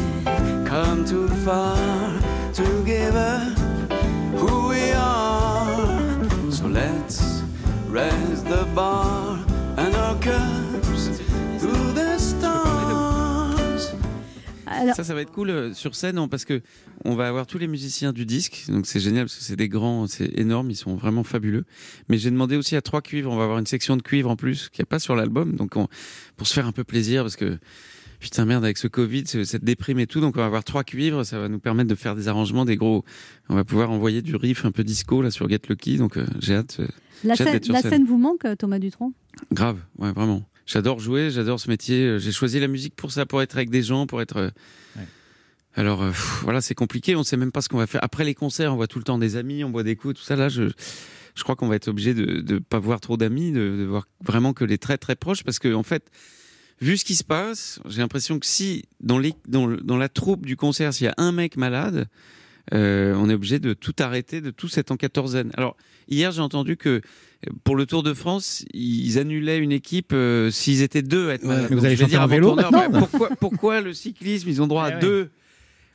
[0.66, 1.78] come too far
[2.54, 3.57] to
[14.90, 16.62] Alors- Ça, ça va être cool euh, sur scène non, parce que
[17.06, 19.70] on va avoir tous les musiciens du disque, donc c'est génial parce que c'est des
[19.70, 21.66] grands, c'est énorme, ils sont vraiment fabuleux.
[22.10, 24.36] Mais j'ai demandé aussi à trois cuivres, on va avoir une section de cuivre en
[24.36, 25.88] plus qui n'y a pas sur l'album, donc on-
[26.36, 27.58] pour se faire un peu plaisir parce que
[28.20, 30.84] putain merde avec ce Covid, ce- cette déprime et tout, donc on va avoir trois
[30.84, 33.04] cuivres, ça va nous permettre de faire des arrangements, des gros,
[33.50, 36.26] on va pouvoir envoyer du riff un peu disco là sur Get Lucky, donc euh,
[36.40, 36.78] j'ai hâte.
[36.80, 36.88] euh,
[37.24, 37.92] La, hâte scène, sur la scène.
[37.92, 39.14] scène vous manque, Thomas Dutronc?
[39.52, 40.44] Grave, ouais, vraiment.
[40.68, 42.04] J'adore jouer, j'adore ce métier.
[42.06, 44.38] euh, J'ai choisi la musique pour ça, pour être avec des gens, pour être.
[44.38, 44.50] euh,
[45.76, 47.16] Alors euh, pff, voilà, c'est compliqué.
[47.16, 48.04] On sait même pas ce qu'on va faire.
[48.04, 50.24] Après les concerts, on voit tout le temps des amis, on boit des coups, tout
[50.24, 50.36] ça.
[50.36, 50.64] Là, je,
[51.36, 54.08] je crois qu'on va être obligé de ne pas voir trop d'amis, de, de voir
[54.24, 56.10] vraiment que les très très proches, parce que en fait,
[56.82, 60.46] vu ce qui se passe, j'ai l'impression que si dans les dans, dans la troupe
[60.46, 62.08] du concert, s'il y a un mec malade,
[62.74, 65.52] euh, on est obligé de tout arrêter, de tout être en quatorzaine.
[65.56, 65.78] Alors
[66.10, 70.50] hier, j'ai entendu que euh, pour le Tour de France, ils annulaient une équipe euh,
[70.52, 71.46] s'ils étaient deux à être.
[71.46, 74.92] Mais vous allez dire en vélo bah, pourquoi, pourquoi le cyclisme, ils ont droit Eh
[74.92, 75.02] à ouais.
[75.02, 75.30] deux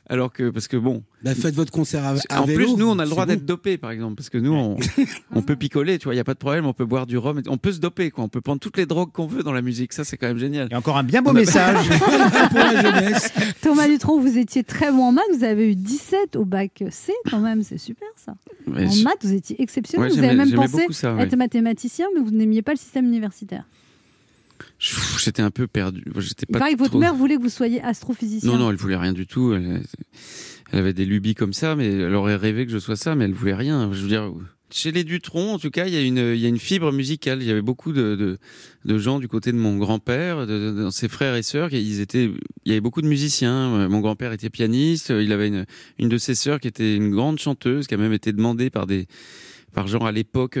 [0.09, 2.87] alors que parce que bon, Bah, faites votre concert à, à en vélo, plus, nous,
[2.89, 3.45] on a le droit d'être bon.
[3.45, 4.75] dopé, par exemple, parce que nous, on,
[5.35, 7.17] on peut picoler, tu vois, il y a pas de problème, on peut boire du
[7.17, 8.23] rhum, on peut se doper, quoi.
[8.25, 10.37] On peut prendre toutes les drogues qu'on veut dans la musique, ça, c'est quand même
[10.37, 10.67] génial.
[10.71, 11.87] Et encore un bien beau On a- message.
[12.49, 13.31] pour la jeunesse.
[13.61, 17.13] Thomas Dutronc, vous étiez très bon en maths, vous avez eu 17 au bac C
[17.29, 18.35] quand même, c'est super ça.
[18.67, 21.23] Ouais, en je- maths, vous étiez exceptionnel, Ouais, vous avez même pensé beaucoup ça, ouais.
[21.23, 23.63] être mathématicien, mais vous n'aimiez pas le système universitaire.
[24.79, 26.03] J'étais un peu perdu.
[26.17, 28.51] J'étais pas que votre trop- mère voulait que vous soyez astrophysicien.
[28.51, 29.53] Non, non, elle voulait rien du tout.
[29.53, 29.81] Elle,
[30.71, 33.25] elle avait des lubies comme ça, mais elle aurait rêvé que je sois ça, mais
[33.25, 33.91] elle voulait rien.
[33.93, 34.31] Je veux dire,
[34.71, 36.91] chez les Dutron, en tout cas, il y a une, il y a une fibre
[36.91, 37.41] musicale.
[37.41, 38.37] Il y avait beaucoup de, de,
[38.85, 41.71] de gens du côté de mon grand-père, de, de- de ses frères et sœurs.
[41.73, 42.25] Ils étaient,
[42.65, 43.87] il y avait beaucoup de musiciens.
[43.87, 45.09] Mon grand-père était pianiste.
[45.15, 45.65] Il avait une,
[45.99, 48.87] une de ses sœurs qui était une grande chanteuse, qui a même été demandée par
[48.87, 49.07] des,
[49.73, 50.57] par genre à l'époque,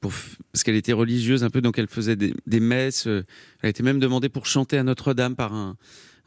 [0.00, 0.12] pour
[0.52, 3.06] parce qu'elle était religieuse un peu, donc elle faisait des, des messes.
[3.06, 3.22] euh,
[3.60, 5.76] Elle a été même demandée pour chanter à Notre-Dame par un,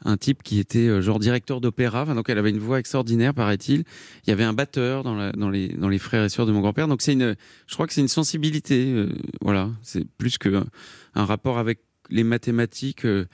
[0.04, 2.02] un type qui était euh, genre directeur d'opéra.
[2.02, 3.84] Enfin, donc elle avait une voix extraordinaire, paraît-il.
[4.26, 6.52] Il y avait un batteur dans, la- dans, les, dans les frères et sœurs de
[6.52, 6.88] mon grand-père.
[6.88, 7.34] Donc c'est une,
[7.66, 8.92] je crois que c'est une sensibilité.
[8.92, 9.08] euh,
[9.40, 10.66] voilà, c'est plus que un,
[11.14, 13.04] un rapport avec les mathématiques.
[13.04, 13.26] euh,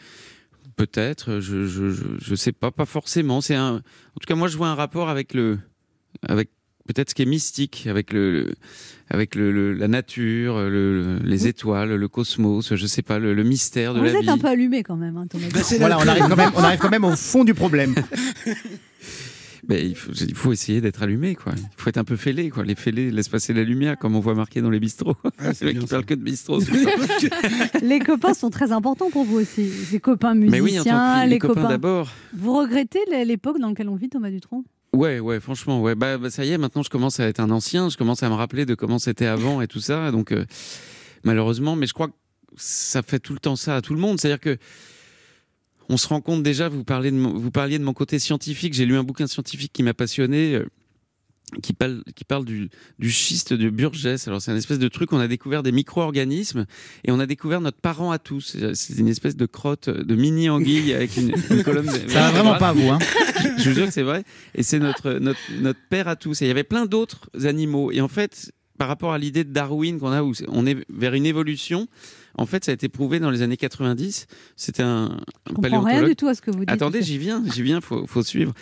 [0.77, 3.43] Peut-être, je, je, je, je sais pas, pas forcément.
[3.43, 5.59] C'est un, en tout cas, moi, je vois un rapport avec le,
[6.23, 6.49] avec
[6.87, 8.55] peut-être ce qui est mystique, avec le, le-
[9.09, 10.69] avec le, le- la nature, le,
[11.03, 14.23] le- les étoiles, le cosmos, je sais pas, le, le mystère de vous la êtes
[14.23, 14.31] vie.
[14.31, 15.79] un peu allumé quand même, hein, Thomas Bah, Dutronc.
[15.79, 17.95] Voilà, on arrive, quand même, on arrive quand même au fond du problème.
[19.69, 21.53] Ben, il, faut, il faut essayer d'être allumé, quoi.
[21.55, 22.65] Il faut être un peu fêlé, quoi.
[22.65, 25.15] Les fêlés laissent passer la lumière, comme on voit marqué dans les bistrots.
[25.39, 26.61] Ah, c'est qui parle que de bistrots.
[27.83, 29.71] les copains sont très importants pour vous aussi.
[29.93, 31.69] Les copains musiciens, Mais oui, en tant que les les copains copains.
[31.69, 32.11] d'abord.
[32.35, 34.65] Vous regrettez l'époque dans laquelle on vit, Thomas Dutronc?
[34.93, 35.95] Ouais, ouais, franchement, ouais.
[35.95, 38.29] Bah, bah, ça y est, maintenant je commence à être un ancien, je commence à
[38.29, 40.11] me rappeler de comment c'était avant et tout ça.
[40.11, 40.45] Donc, euh,
[41.23, 42.15] malheureusement, mais je crois que
[42.57, 44.21] ça fait tout le temps ça à tout le monde.
[44.21, 44.59] C'est-à-dire que
[45.89, 48.87] on se rend compte déjà, vous, parlez de vous parliez de mon côté scientifique, j'ai
[48.87, 50.61] lu un bouquin scientifique qui m'a passionné.
[51.63, 54.29] Qui parle, qui parle du, du schiste de Burgess.
[54.29, 56.67] Alors, c'est une espèce de truc, on a découvert des micro-organismes
[57.05, 58.57] et on a découvert notre parent à tous.
[58.75, 61.87] C'est une espèce de crotte, de mini-anguille avec une, une colonne.
[61.87, 62.99] de- Ça va vraiment pas à vous, hein.
[63.59, 64.25] je vous jure que c'est vrai.
[64.55, 66.41] Et c'est notre, notre, notre père à tous.
[66.43, 67.91] Et il y avait plein d'autres animaux.
[67.93, 71.13] Et en fait, par rapport à l'idée de Darwin qu'on a, où on est vers
[71.15, 71.87] une évolution,
[72.39, 74.27] en fait, ça a été prouvé dans les années 90.
[74.57, 76.71] C'était un, un Je comprends rien du tout à ce que vous dites.
[76.71, 78.55] Attendez, j'y viens, j'y viens, faut, faut suivre.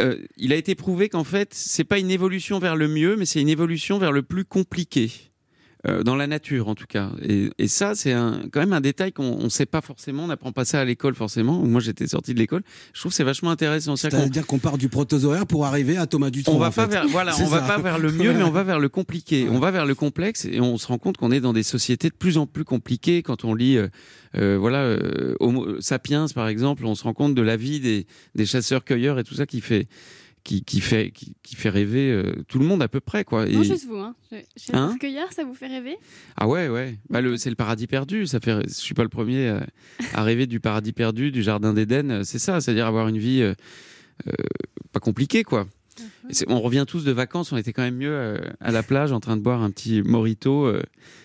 [0.00, 3.24] Euh, il a été prouvé qu'en fait, c'est pas une évolution vers le mieux, mais
[3.24, 5.29] c'est une évolution vers le plus compliqué.
[5.88, 7.10] Euh, dans la nature, en tout cas.
[7.26, 10.52] Et, et ça, c'est quand même un détail qu'on ne sait pas forcément, on n'apprend
[10.52, 11.54] pas ça à l'école forcément.
[11.64, 12.62] Moi, j'étais sorti de l'école.
[12.92, 13.96] Je trouve que c'est vachement intéressant.
[13.96, 16.54] C'est-à-dire qu'on- part du protozoaire pour arriver à Thomas Dutronc.
[16.54, 16.92] on va pas fait.
[16.92, 19.48] vers voilà, on va pas vers le mieux, mais on va vers le compliqué.
[19.48, 22.10] On va vers le complexe et on se rend compte qu'on est dans des sociétés
[22.10, 23.22] de plus en plus compliquées.
[23.22, 23.88] Quand on lit, euh,
[24.36, 28.06] euh, voilà, euh, Homo sapiens par exemple, on se rend compte de la vie des,
[28.34, 29.88] des chasseurs-cueilleurs et tout ça qui fait
[30.42, 33.46] qui, qui fait qui, qui fait rêver euh, tout le monde à peu près quoi.
[33.46, 33.96] Non, Et- juste vous.
[33.96, 34.14] Hein.
[34.56, 35.96] Chez Hein cueilleur, ça vous fait rêver
[36.36, 36.98] ah ouais, ouais.
[37.08, 38.26] Bah, le, c'est le paradis perdu.
[38.26, 39.66] Ça fait, je suis pas le premier à,
[40.14, 42.22] à rêver du paradis perdu, du jardin d'Éden.
[42.24, 43.54] C'est ça, c'est-à-dire avoir une vie euh,
[44.28, 44.32] euh,
[44.92, 45.66] pas compliquée, quoi.
[46.48, 47.52] On revient tous de vacances.
[47.52, 50.02] On était quand même mieux euh, à la plage, en train de boire un petit
[50.02, 50.82] morito euh,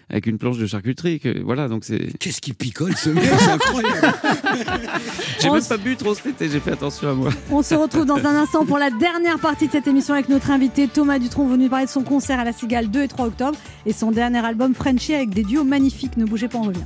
[0.09, 1.19] avec une planche de charcuterie.
[1.19, 2.17] Que, voilà, donc c'est.
[2.19, 4.13] Qu'est-ce qui picole ce mec C'est incroyable.
[5.39, 6.49] J'ai On même pas bu trop cet été.
[6.49, 7.29] J'ai fait attention à moi.
[7.51, 10.51] On se retrouve dans un instant pour la dernière partie de cette émission avec notre
[10.51, 13.57] invité Thomas Dutronc, venu parler de son concert à la Cigale 2 et 3 octobre
[13.85, 16.17] et son dernier album Frenchy avec des duos magnifiques.
[16.17, 16.85] Ne bougez pas, on revient.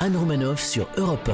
[0.00, 1.30] Anne Romanoff sur Europe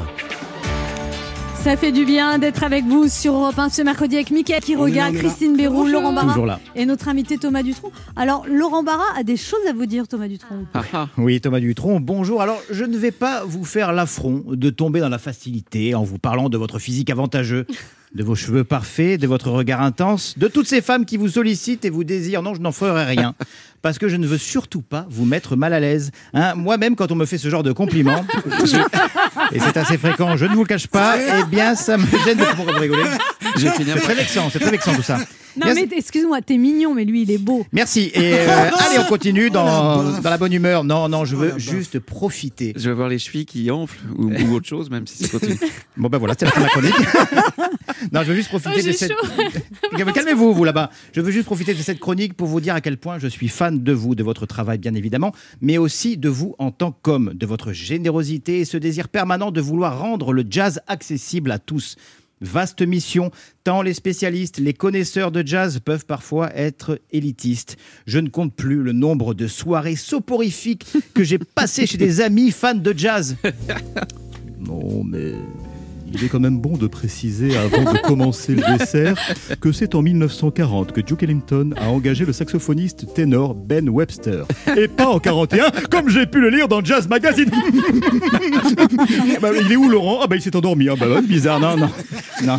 [1.65, 4.75] Ça fait du bien d'être avec vous sur Europe 1 ce mercredi avec Mickaël qui
[4.77, 5.29] On est là, regarde, on est là.
[5.29, 6.61] Christine Béroux, Laurent Barra Toujours là.
[6.75, 7.91] et notre invité Thomas Dutronc.
[8.17, 10.65] Alors, Laurent Barra a des choses à vous dire, Thomas Dutronc.
[10.73, 11.09] Ah, ah.
[11.19, 12.41] Oui, Thomas Dutronc, bonjour.
[12.41, 16.19] Alors, je ne vais pas vous faire l'affront de tomber dans la facilité en vous
[16.19, 17.67] parlant de votre physique avantageux,
[18.15, 21.85] de vos cheveux parfaits, de votre regard intense, de toutes ces femmes qui vous sollicitent
[21.85, 22.43] et vous désirent.
[22.43, 23.35] Non, je n'en ferai rien.
[23.83, 26.11] Parce que je ne veux surtout pas vous mettre mal à l'aise.
[26.35, 28.25] Hein, Moi-même, quand on me fait ce genre de compliments,
[28.65, 32.05] je- et c'est assez fréquent, je ne vous le cache pas, eh bien, ça me
[32.25, 33.03] gêne de pourquoi vous rigolez.
[33.57, 33.71] C'est
[34.01, 35.19] très vexant, c'est très vexant tout ça.
[35.61, 37.67] Non, mais excuse-moi, t'es mignon, mais lui, il est beau.
[37.73, 38.13] Merci.
[38.15, 38.47] Et euh,
[38.89, 40.85] allez, on continue dans, Oh la dans la bonne humeur.
[40.85, 42.73] Non, non, je Oh veux juste profiter.
[42.77, 45.59] Je vais voir les chevilles qui enflent ou, ou autre chose, même si ça continue.
[45.97, 46.95] Bon ben voilà, c'est la fin de la chronique.
[48.13, 49.13] non, je veux juste profiter Oh, de cette.
[50.15, 50.91] Calmez-vous, vous là-bas.
[51.13, 53.49] Je veux juste profiter de cette chronique pour vous dire à quel point je suis
[53.49, 57.33] fan de vous, de votre travail bien évidemment, mais aussi de vous en tant qu'homme,
[57.35, 61.97] de votre générosité et ce désir permanent de vouloir rendre le jazz accessible à tous.
[62.41, 63.33] Vaste mission,
[63.65, 67.77] tant les spécialistes, les connaisseurs de jazz peuvent parfois être élitistes.
[68.07, 72.53] Je ne compte plus le nombre de soirées soporifiques que j'ai passées chez des amis
[72.53, 73.37] fans de jazz.
[74.61, 75.35] Non, mais
[76.13, 79.15] il est quand même bon de préciser avant de commencer le dessert
[79.61, 84.47] que c'est en 1940 que Duke Ellington a engagé le saxophoniste ténor Ben Webster.
[84.77, 87.51] Et pas en 41, comme j'ai pu le lire dans Jazz Magazine.
[89.41, 90.21] Bah, il est où Laurent?
[90.23, 90.89] Ah bah il s'est endormi.
[90.89, 91.77] Ah bah bizarre, non,
[92.45, 92.59] non.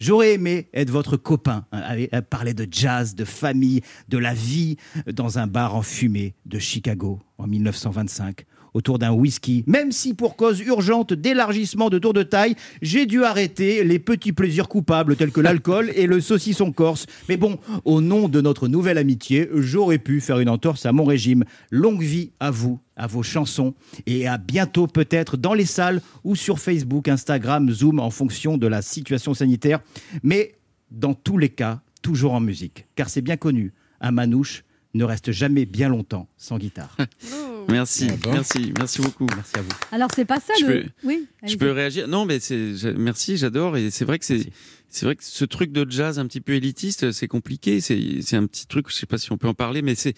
[0.00, 1.82] J'aurais aimé être votre copain, hein,
[2.12, 4.76] euh, parler de jazz, de famille, de la vie
[5.06, 8.44] euh, dans un bar en fumée de Chicago en 1925
[8.74, 13.24] autour d'un whisky, même si pour cause urgente d'élargissement de tour de taille, j'ai dû
[13.24, 17.06] arrêter les petits plaisirs coupables tels que l'alcool et le saucisson corse.
[17.28, 21.04] Mais bon, au nom de notre nouvelle amitié, j'aurais pu faire une entorse à mon
[21.04, 21.44] régime.
[21.70, 23.74] Longue vie à vous, à vos chansons
[24.06, 28.66] et à bientôt peut-être dans les salles ou sur Facebook, Instagram, Zoom en fonction de
[28.66, 29.80] la situation sanitaire.
[30.22, 30.54] Mais
[30.90, 34.64] dans tous les cas, toujours en musique, car c'est bien connu, un manouche
[34.94, 36.96] ne reste jamais bien longtemps sans guitare.
[37.68, 39.24] Merci, Ah bon merci, merci beaucoup.
[39.36, 39.70] Merci à vous.
[39.92, 40.82] Alors, c'est pas ça Je le.
[40.82, 44.46] peux- Oui, Je peux réagir Non, mais c'est merci, j'adore et c'est vrai que c'est
[44.88, 47.80] c'est vrai que ce truc de jazz un petit peu élitiste, c'est compliqué.
[47.80, 50.14] C'est c'est un petit truc, je sais pas si on peut en parler, mais c'est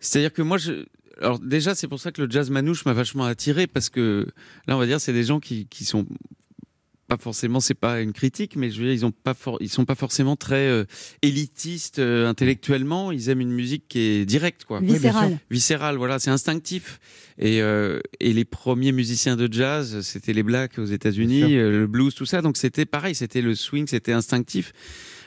[0.00, 0.84] c'est-à-dire que moi je
[1.22, 4.26] alors déjà c'est pour ça que le jazz manouche m'a vachement attiré parce que
[4.66, 6.06] là on va dire c'est des gens qui qui sont
[7.10, 9.68] pas forcément, c'est pas une critique, mais je veux dire, ils ont pas for- ils
[9.68, 10.84] sont pas forcément très euh,
[11.22, 13.10] élitistes euh, intellectuellement.
[13.10, 15.38] Ils aiment une musique qui est directe, quoi Viscéral.
[15.50, 17.00] viscéral, voilà, c'est instinctif.
[17.38, 21.86] Et, euh, et les premiers musiciens de jazz, c'était les blacks aux États-Unis, euh, le
[21.88, 22.42] blues, tout ça.
[22.42, 24.72] Donc c'était pareil, c'était le swing, c'était instinctif.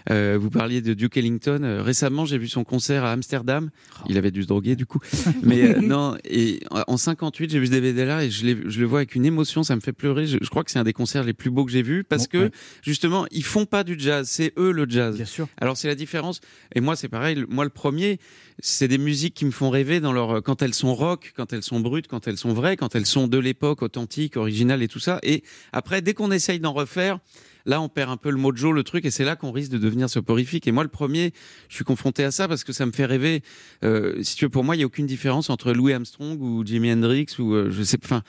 [0.10, 1.62] Euh, vous parliez de Duke Ellington.
[1.64, 3.70] Euh, récemment, j'ai vu son concert à Amsterdam.
[4.10, 4.99] Il avait dû se droguer du coup.
[5.43, 8.86] Mais euh, non, et en- en 58, j'ai vu ce DVD là et je, le
[8.86, 10.26] vois avec une émotion, ça me fait pleurer.
[10.28, 12.24] Je, je crois que c'est un des concerts les plus beaux que j'ai vus parce
[12.24, 12.51] Bon, que ouais.
[12.82, 15.16] justement, ils font pas du jazz, c'est eux le jazz.
[15.16, 15.47] Bien sûr.
[15.60, 16.41] Alors c'est la différence.
[16.76, 17.43] Et moi c'est pareil.
[17.49, 18.20] Moi le premier,
[18.60, 21.64] c'est des musiques qui me font rêver dans leur quand elles sont rock, quand elles
[21.64, 24.99] sont brutes, quand elles sont vraies, quand elles sont de l'époque, authentiques, originales et tout
[24.99, 25.20] ça.
[25.24, 27.20] Et après, dès qu'on essaye d'en refaire.
[27.66, 29.78] Là, on perd un peu le mojo, le truc, et c'est là qu'on risque de
[29.78, 30.68] devenir soporifique.
[30.68, 31.32] Et moi, le premier,
[31.70, 33.41] je suis confronté à ça parce que ça me fait rêver.
[33.84, 36.66] Euh, si tu veux, pour moi, il n'y a aucune différence entre Louis Armstrong ou
[36.66, 38.22] Jimi Hendrix ou euh, je sais, enfin,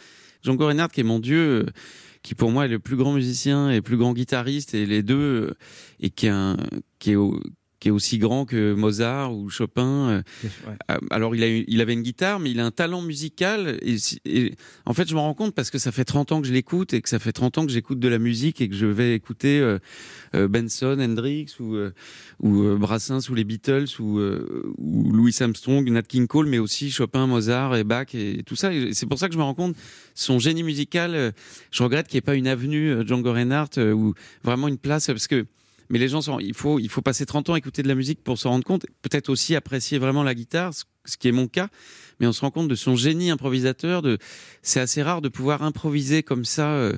[0.44, 1.70] Django Reinhardt, qui est mon dieu, euh,
[2.22, 5.02] qui pour moi est le plus grand musicien et le plus grand guitariste, et les
[5.02, 5.14] deux,
[5.50, 5.54] euh,
[6.00, 6.56] et qui est, un,
[6.98, 7.40] qui est, au-
[7.84, 10.08] qui est aussi grand que Mozart ou Chopin.
[10.08, 10.22] euh,
[10.66, 10.72] Ouais.
[10.90, 13.78] euh, Alors, il, a, il avait une guitare, mais il a un talent musical.
[13.82, 14.54] Et,
[14.86, 16.94] en fait, je me rends compte parce que ça fait 30 ans que je l'écoute
[16.94, 19.14] et que ça fait 30 ans que j'écoute de la musique et que je vais
[19.14, 21.92] écouter euh, Benson, Hendrix ou, euh,
[22.40, 24.18] ou euh, Brassens ou les Beatles ou,
[24.78, 28.72] ou Louis Armstrong, Nat King Cole, mais aussi Chopin, Mozart et Bach et tout ça.
[28.72, 29.76] Et c'est pour ça que je me rends compte,
[30.14, 31.34] son génie musical,
[31.70, 35.26] je regrette qu'il n'y ait pas une avenue Django Reinhardt ou vraiment une place parce
[35.26, 35.44] que
[35.90, 37.94] mais les gens sont, il faut, il faut passer 30 ans à écouter de la
[37.94, 38.86] musique pour s'en rendre compte.
[39.02, 40.84] Peut-être aussi apprécier vraiment la guitare, ce-
[41.18, 41.68] qui est mon cas.
[42.20, 44.00] Mais on se rend compte de son génie improvisateur.
[44.02, 44.18] De,
[44.62, 46.94] c'est assez rare de pouvoir improviser comme ça, euh,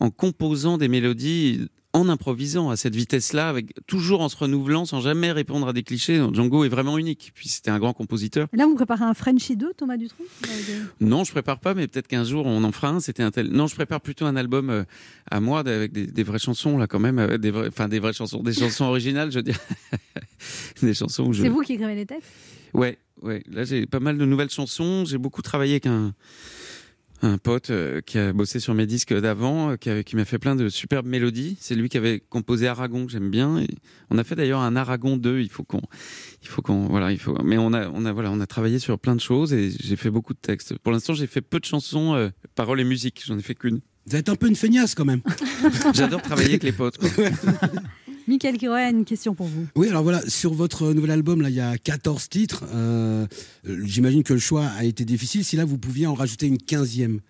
[0.00, 1.68] en composant des mélodies,
[1.98, 5.82] en improvisant à cette vitesse-là, avec toujours en se renouvelant, sans jamais répondre à des
[5.82, 6.16] clichés.
[6.32, 7.32] Django est vraiment unique.
[7.34, 8.48] Puis c'était un grand compositeur.
[8.52, 10.24] Là, vous préparez un Frenchy 2, Thomas Dutronc?
[11.00, 13.00] Non, je prépare pas, mais peut-être qu'un jour on en fera un.
[13.00, 13.48] C'était un tel.
[13.50, 14.84] Non, je prépare plutôt un album euh,
[15.30, 17.98] à moi avec des, des vraies chansons là, quand même, euh, des vrais- enfin des
[17.98, 19.58] vraies chansons, des chansons originales, je veux dire,
[20.82, 21.42] des chansons où je.
[21.42, 22.30] C'est vous qui écrivez les textes?
[22.74, 23.42] Ouais, ouais.
[23.50, 25.04] Là, j'ai pas mal de nouvelles chansons.
[25.04, 26.12] J'ai beaucoup travaillé avec un
[27.22, 30.38] un pote euh, qui a bossé sur mes disques d'avant, euh, qui, qui m'a fait
[30.38, 31.56] plein de superbes mélodies.
[31.60, 33.58] C'est lui qui avait composé Aragon, que j'aime bien.
[33.58, 33.68] Et
[34.10, 35.40] on a fait d'ailleurs un Aragon 2.
[35.40, 35.80] Il faut qu'on,
[36.42, 37.36] il faut qu'on, voilà, il faut.
[37.42, 39.96] Mais on a, on a, voilà, on a travaillé sur plein de choses et j'ai
[39.96, 40.78] fait beaucoup de textes.
[40.78, 43.22] Pour l'instant, j'ai fait peu de chansons, euh, paroles et musique.
[43.26, 43.80] J'en ai fait qu'une.
[44.06, 45.20] Vous êtes un peu une feignasse quand même.
[45.94, 46.98] J'adore travailler avec les potes.
[46.98, 47.08] quoi.
[48.28, 49.66] Michael Kiroya, une question pour vous.
[49.74, 52.64] Oui, alors voilà, sur votre nouvel album, là, il y a 14 titres.
[52.74, 53.26] Euh,
[53.64, 55.44] J'imagine que le choix a été difficile.
[55.44, 57.20] Si là, vous pouviez en rajouter une quinzième,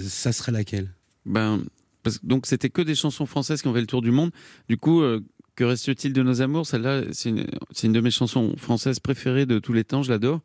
[0.00, 0.88] ça serait laquelle?
[1.26, 1.62] Ben,
[2.02, 4.30] parce que- donc c'était que des chansons françaises qui ont fait le tour du monde.
[4.68, 5.20] Du coup, euh,
[5.56, 6.66] que reste-t-il de nos amours?
[6.66, 10.02] Celle-là, c'est une, de mes chansons françaises préférées de tous les temps.
[10.02, 10.40] Je l'adore.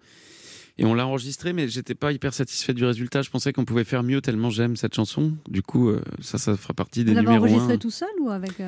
[0.77, 3.21] Et on l'a enregistrée, mais j'étais pas hyper satisfait du résultat.
[3.21, 5.33] Je pensais qu'on pouvait faire mieux tellement j'aime cette chanson.
[5.49, 7.77] Du coup, euh, ça, ça fera partie des Vous l'avez numéros enregistré un.
[7.77, 8.59] tout seul ou avec.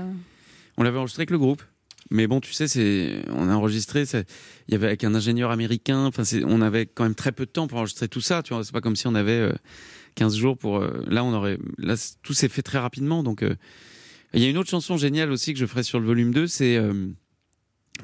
[0.73, 1.63] Euh, On l'avait enregistré avec le groupe.
[2.11, 6.05] Mais bon, tu sais, c'est, on a enregistré, il y avait avec un ingénieur américain.
[6.05, 8.43] Enfin, on avait quand même très peu de temps pour enregistrer tout ça.
[8.43, 9.53] Tu vois, c'est pas comme si on avait euh,
[10.15, 10.77] 15 jours pour.
[10.77, 13.23] euh, là, on aurait, là, tout s'est fait très rapidement.
[13.23, 13.55] Donc, euh,
[14.33, 16.47] il y a une autre chanson géniale aussi que je ferai sur le volume 2.
[16.47, 17.07] C'est euh,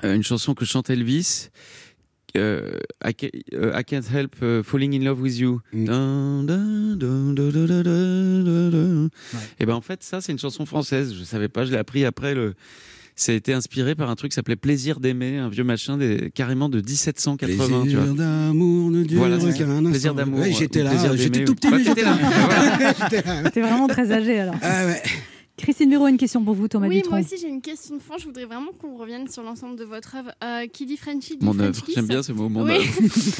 [0.04, 1.50] euh, une chanson que chante Elvis.
[2.38, 2.72] Euh,
[3.04, 3.14] I,
[3.54, 5.62] euh, I can't help euh, falling in love with you.
[5.74, 9.10] Dun, dun, dun, dun.
[9.60, 11.14] Et ben en fait ça c'est une chanson française.
[11.18, 12.54] Je savais pas, je l'ai appris après le.
[13.16, 16.32] Ça a été inspiré par un truc qui s'appelait Plaisir d'aimer, un vieux machin des,
[16.34, 17.52] carrément de 1780.
[17.52, 17.82] tu vois.
[17.82, 19.84] Plaisir d'amour ne dure Voilà, qu'un.
[19.84, 20.40] Plaisir d'amour.
[20.40, 22.04] Ouais, j'étais ou là, j'étais tout ou- petit, Bah, j'étais
[23.22, 23.50] là.
[23.52, 24.56] T'es vraiment très âgé alors.
[24.62, 25.02] Ah ouais.
[25.62, 28.16] Christine Béraud, une question pour vous, Thomas Oui, moi aussi j'ai une question de fond.
[28.18, 30.32] Je voudrais vraiment qu'on revienne sur l'ensemble de votre œuvre.
[30.44, 31.86] Euh, qui dit Frenchy dit Mon French œuvre.
[31.86, 31.96] kiss.
[31.96, 32.74] J'aime bien ce mot, mon Oui.
[32.76, 32.86] œuvre.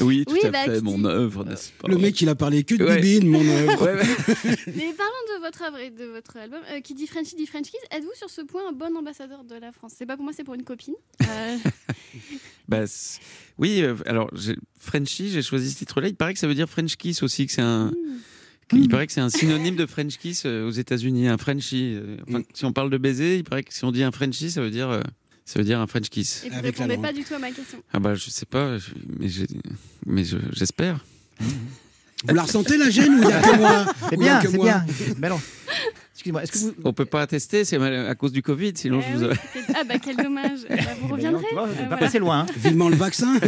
[0.04, 2.34] Oui, tout Oui, à bah, fait, mon dit- œuvre, n'est-ce pas Le mec, il a
[2.34, 3.00] parlé que de Ouais.
[3.00, 3.80] bibine, mon œuvre.
[3.84, 4.56] Ouais, ouais.
[4.66, 6.60] Mais parlons de votre œuvre et de votre album.
[6.72, 7.80] Euh, qui dit Frenchy dit French Kiss.
[7.90, 9.92] Êtes-vous sur ce point un bon ambassadeur de la France?
[9.96, 10.94] C'est pas pour moi, c'est pour une copine.
[11.22, 11.56] Euh,
[12.68, 12.84] Bah,
[13.58, 16.08] oui, euh, alors j'ai- Frenchy, j'ai choisi ce titre-là.
[16.08, 17.92] Il paraît que ça veut dire French kiss aussi, que c'est un.
[18.72, 21.94] Il paraît que c'est un synonyme de French kiss euh, aux États-Unis, un Frenchie.
[21.96, 24.50] euh, enfin, Si on parle de baiser, il paraît que si on dit un Frenchie,
[24.50, 25.00] ça veut dire, euh,
[25.44, 26.44] ça veut dire un French kiss.
[26.46, 27.78] et vous répondez pas du tout à ma question.
[27.92, 28.76] Ah bah je sais pas,
[29.18, 29.46] mais j'ai-
[30.06, 31.04] mais je- j'espère.
[32.28, 34.56] Vous la ressentez la gêne ou il y a que moi C'est bien, que c'est
[34.58, 34.84] moi bien.
[35.18, 35.40] Mais alors,
[36.12, 36.74] excusez-moi, est-ce que vous.
[36.84, 39.36] On peut pas attester, c'est à cause du Covid, sinon Eh je vous oui,
[39.74, 40.58] Ah bah quel dommage.
[40.68, 41.46] Bah, vous reviendrez.
[41.48, 41.96] tu vois, on est Euh, pas voilà.
[41.96, 42.40] passé loin.
[42.40, 42.46] hein.
[42.58, 43.40] Vivement le vaccin.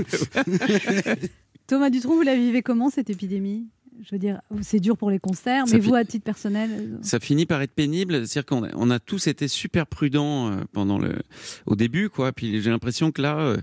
[1.66, 3.66] Thomas Dutronc, vous la vivez comment cette épidémie?
[4.04, 7.20] Je veux dire, c'est dur pour les concerts, mais vous, à titre personnel euh, Ça
[7.20, 10.98] finit par être pénible, c'est-à-dire qu'on a, on a tous été super prudents euh, pendant
[10.98, 11.14] le,
[11.66, 12.32] au début, quoi.
[12.32, 13.56] Puis j'ai l'impression que là, euh,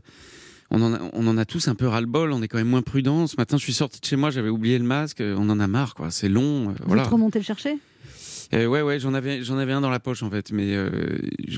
[0.72, 2.32] on en, a, on en a tous un peu ras-le-bol.
[2.32, 3.28] On est quand même moins prudents.
[3.28, 5.22] Ce matin, je suis sorti de chez moi, j'avais oublié le masque.
[5.22, 6.10] On en a marre, quoi.
[6.12, 7.04] C'est long, vous voilà.
[7.04, 7.78] êtes remonté le chercher?
[8.54, 10.90] Euh, ouais, ouais, j'en avais, j'en avais un dans la poche en fait, mais euh,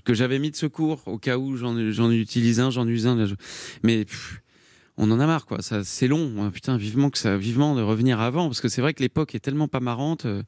[0.04, 3.16] que j'avais mis de secours au cas où j'en, j'en utilise un, j'en use un.
[3.16, 3.36] là, je-
[3.82, 4.41] Mais pff,
[5.02, 5.62] on en a marre, quoi.
[5.62, 6.32] Ça, c'est long.
[6.40, 6.52] hein.
[6.52, 9.40] Putain, vivement que ça, vivement de revenir avant, parce que c'est vrai que l'époque est
[9.40, 10.26] tellement pas marrante.
[10.26, 10.44] euh,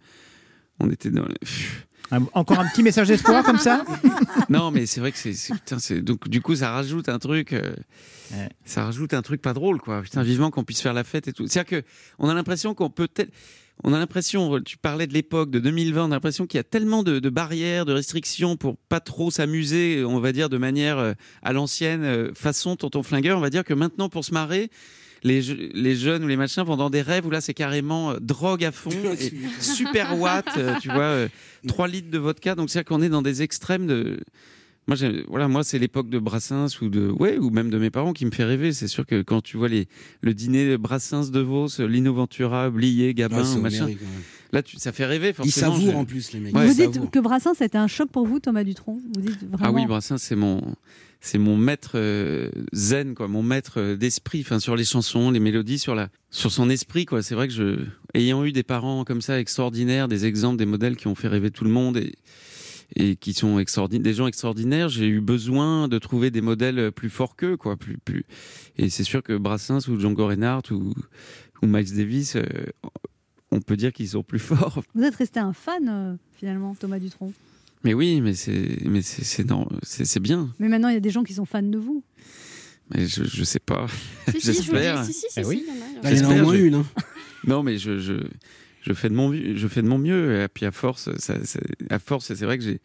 [0.80, 1.26] on était dans.
[1.26, 3.84] les- Encore un petit message d'espoir comme ça?
[4.50, 7.18] Non, mais c'est vrai que c'est, c'est- putain, c'est donc du coup ça rajoute un
[7.18, 7.74] truc, euh,
[8.34, 8.50] Ouais.
[8.66, 10.02] ça rajoute un truc pas drôle, quoi.
[10.02, 11.48] Putain, vivement qu'on puisse faire la fête et tout.
[11.48, 11.88] C'est-à-dire que
[12.20, 13.32] on a l'impression qu'on peut peut-être,
[13.84, 16.64] on a l'impression, tu parlais de l'époque de 2020, on a l'impression qu'il y a
[16.64, 20.98] tellement de, de barrières, de restrictions pour pas trop s'amuser, on va dire de manière
[21.00, 24.70] euh, à l'ancienne, euh, façon tonton flingueur, on va dire que maintenant pour se marrer.
[25.26, 28.12] Les, je- les jeunes ou les machins vont dans des rêves où là c'est carrément
[28.12, 29.32] euh, drogue à fond et
[29.62, 31.28] super watt, euh, tu vois, euh,
[31.68, 32.56] 3 litres de vodka.
[32.56, 34.20] Donc c'est-à-dire qu'on est dans des extrêmes de.
[34.88, 37.90] Moi, j'ai- voilà, moi c'est l'époque de Brassens ou de ouais ou même de mes
[37.90, 38.74] parents qui me fait rêver.
[38.74, 39.88] C'est sûr que quand tu vois les
[40.22, 43.98] le dîner de Brassens de Vos, Lino Ventura, Blier, Gabin, machin, ouais.
[44.52, 45.74] là tu, ça fait rêver Ils forcément.
[45.76, 46.54] savourent Je- en plus, les mecs.
[46.54, 47.12] Ouais, Vous Ils dites savourent.
[47.12, 49.00] que Brassens, c'était un choc pour vous, Thomas Dutronc?
[49.16, 49.58] Vous dites vraiment.
[49.62, 50.62] Ah oui, Brassens, c'est mon,
[51.22, 55.40] c'est mon maître euh, zen, quoi, mon maître euh, d'esprit, enfin sur les chansons, les
[55.40, 57.22] mélodies, sur la, sur son esprit, quoi.
[57.24, 57.80] C'est vrai que je,
[58.16, 61.52] ayant eu des parents comme ça extraordinaires, des exemples, des modèles qui ont fait rêver
[61.52, 62.14] tout le monde et
[62.96, 67.10] et qui sont extraordinaires, des gens extraordinaires, j'ai eu besoin de trouver des modèles plus
[67.10, 68.26] forts qu'eux, quoi, plus, plus.
[68.78, 70.94] Et c'est sûr que Brassens ou Django Reinhardt ou,
[71.62, 72.44] ou Miles Davis, euh,
[73.52, 74.84] on peut dire qu'ils sont plus forts.
[74.96, 77.34] Vous êtes resté un fan, euh, finalement, Thomas Dutronc?
[77.84, 80.50] Mais oui, mais c'est, mais c'est, c'est, non, c'est, c'est bien.
[80.60, 82.04] Mais maintenant, il y a des gens qui sont fans de vous.
[82.94, 83.88] Mais je, je sais pas.
[84.30, 85.04] Si, si, je vous J'espère.
[85.06, 85.66] si, si, si, Eh oui.
[85.66, 86.76] si, il y en a, il y en au moins une.
[86.76, 86.86] hein.
[87.46, 88.14] Non, mais je, je,
[88.84, 90.42] je fais de mon, mieux-.
[90.42, 91.10] Et puis à force,
[91.90, 92.82] à force, c'est vrai que j'ai,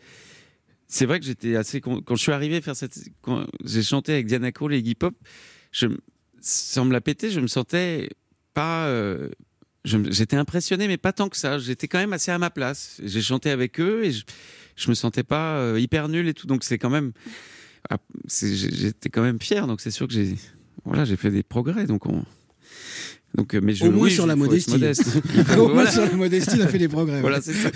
[0.86, 4.26] c'est vrai que j'étais assez quand je suis arrivé faire cette, quand j'ai chanté avec
[4.26, 5.14] Diana Krall et Iggy Pop,
[5.72, 5.88] je,
[6.40, 8.08] sans me la péter, je me sentais
[8.54, 9.28] pas, euh,
[9.84, 11.58] j'étais impressionné, mais pas tant que ça.
[11.58, 13.00] J'étais quand même assez à ma place.
[13.04, 14.24] J'ai chanté avec eux et je,
[14.76, 16.46] je me sentais pas euh, hyper nul et tout.
[16.46, 17.12] Donc c'est quand même,
[17.90, 19.66] ah, j'étais quand même fier.
[19.66, 20.36] Donc c'est sûr que j'ai,
[20.84, 21.86] voilà, j'ai fait des progrès.
[21.86, 22.24] Donc on,
[23.36, 24.72] donc, euh, mais je, Au moins oui, sur la modestie.
[25.58, 25.90] Au moins voilà.
[25.90, 27.20] sur la modestie, il a fait des progrès.
[27.20, 27.70] Voilà, c'est ça.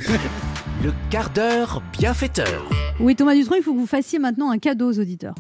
[0.83, 2.69] Le quart d'heure bienfaiteur.
[3.01, 5.35] Oui, Thomas Dutronc, il faut que vous fassiez maintenant un cadeau aux auditeurs.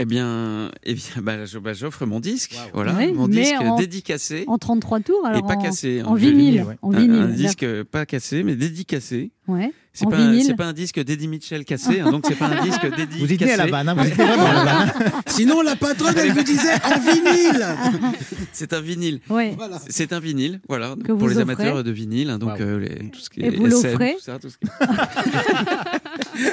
[0.00, 3.54] Eh bien, eh bien bah, je- bah, j'offre mon disque, voilà, Oui, mon mais disque
[3.60, 4.44] en- dédicacé.
[4.46, 6.02] En 33 tours, alors et pas en, cassé.
[6.04, 6.64] en vinyle.
[6.82, 7.20] En Un- vinyle.
[7.20, 9.32] Un, disque euh, pas cassé, mais dédicacé.
[9.48, 9.72] Ouais.
[9.92, 12.86] C'est pas, un- pas un disque d'Eddie Mitchell cassé, hein, donc c'est pas un disque
[12.96, 13.54] dédicacé.
[13.54, 14.92] Vous à la vanne, hein, vous vraiment à la vanne.
[15.26, 17.66] Sinon, la patronne, elle vous disait en vinyle.
[18.52, 19.20] C'est un vinyle.
[19.28, 19.56] Ouais.
[19.88, 21.42] C'est un vinyle, voilà, Que pour les offrez.
[21.42, 24.16] amateurs de vinyle, hein, donc euh, les- tout ce qui Et est vous l'offrez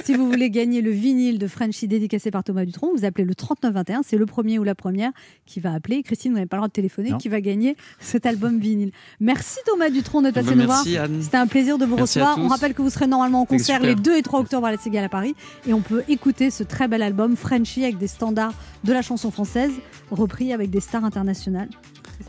[0.03, 3.35] si vous voulez gagner le vinyle de Frenchy dédicacé par Thomas Dutronc, vous appelez le
[3.35, 4.01] 3921.
[4.03, 5.11] C'est le premier ou la première
[5.45, 6.01] qui va appeler.
[6.03, 7.17] Christine, vous n'avez pas le droit de téléphoner, Non.
[7.17, 8.91] qui va gagner cet album vinyle.
[9.19, 10.83] Merci Thomas Dutronc d'être Eh passé nous voir.
[10.83, 12.39] C'était un plaisir de vous Merci recevoir.
[12.39, 14.71] On rappelle que vous serez normalement en C'était concert les 2 et 3 octobre à
[14.71, 15.35] la Cigale à Paris.
[15.67, 18.53] Et on peut écouter ce très bel album Frenchy avec des standards
[18.83, 19.71] de la chanson française,
[20.11, 21.69] repris avec des stars internationales.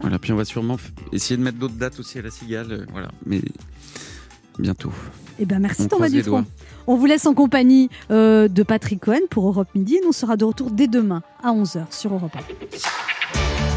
[0.01, 0.76] Voilà, puis on va sûrement
[1.12, 3.40] essayer de mettre d'autres dates aussi à la Cigale, euh, voilà, mais
[4.59, 4.92] bientôt.
[5.38, 6.44] Eh ben merci On Thomas doigts.
[6.86, 9.99] On vous laisse en compagnie euh, de Patrick Cohen pour Europe Midi.
[10.03, 13.76] Nous on sera de retour dès demain à 11h sur Europe 1.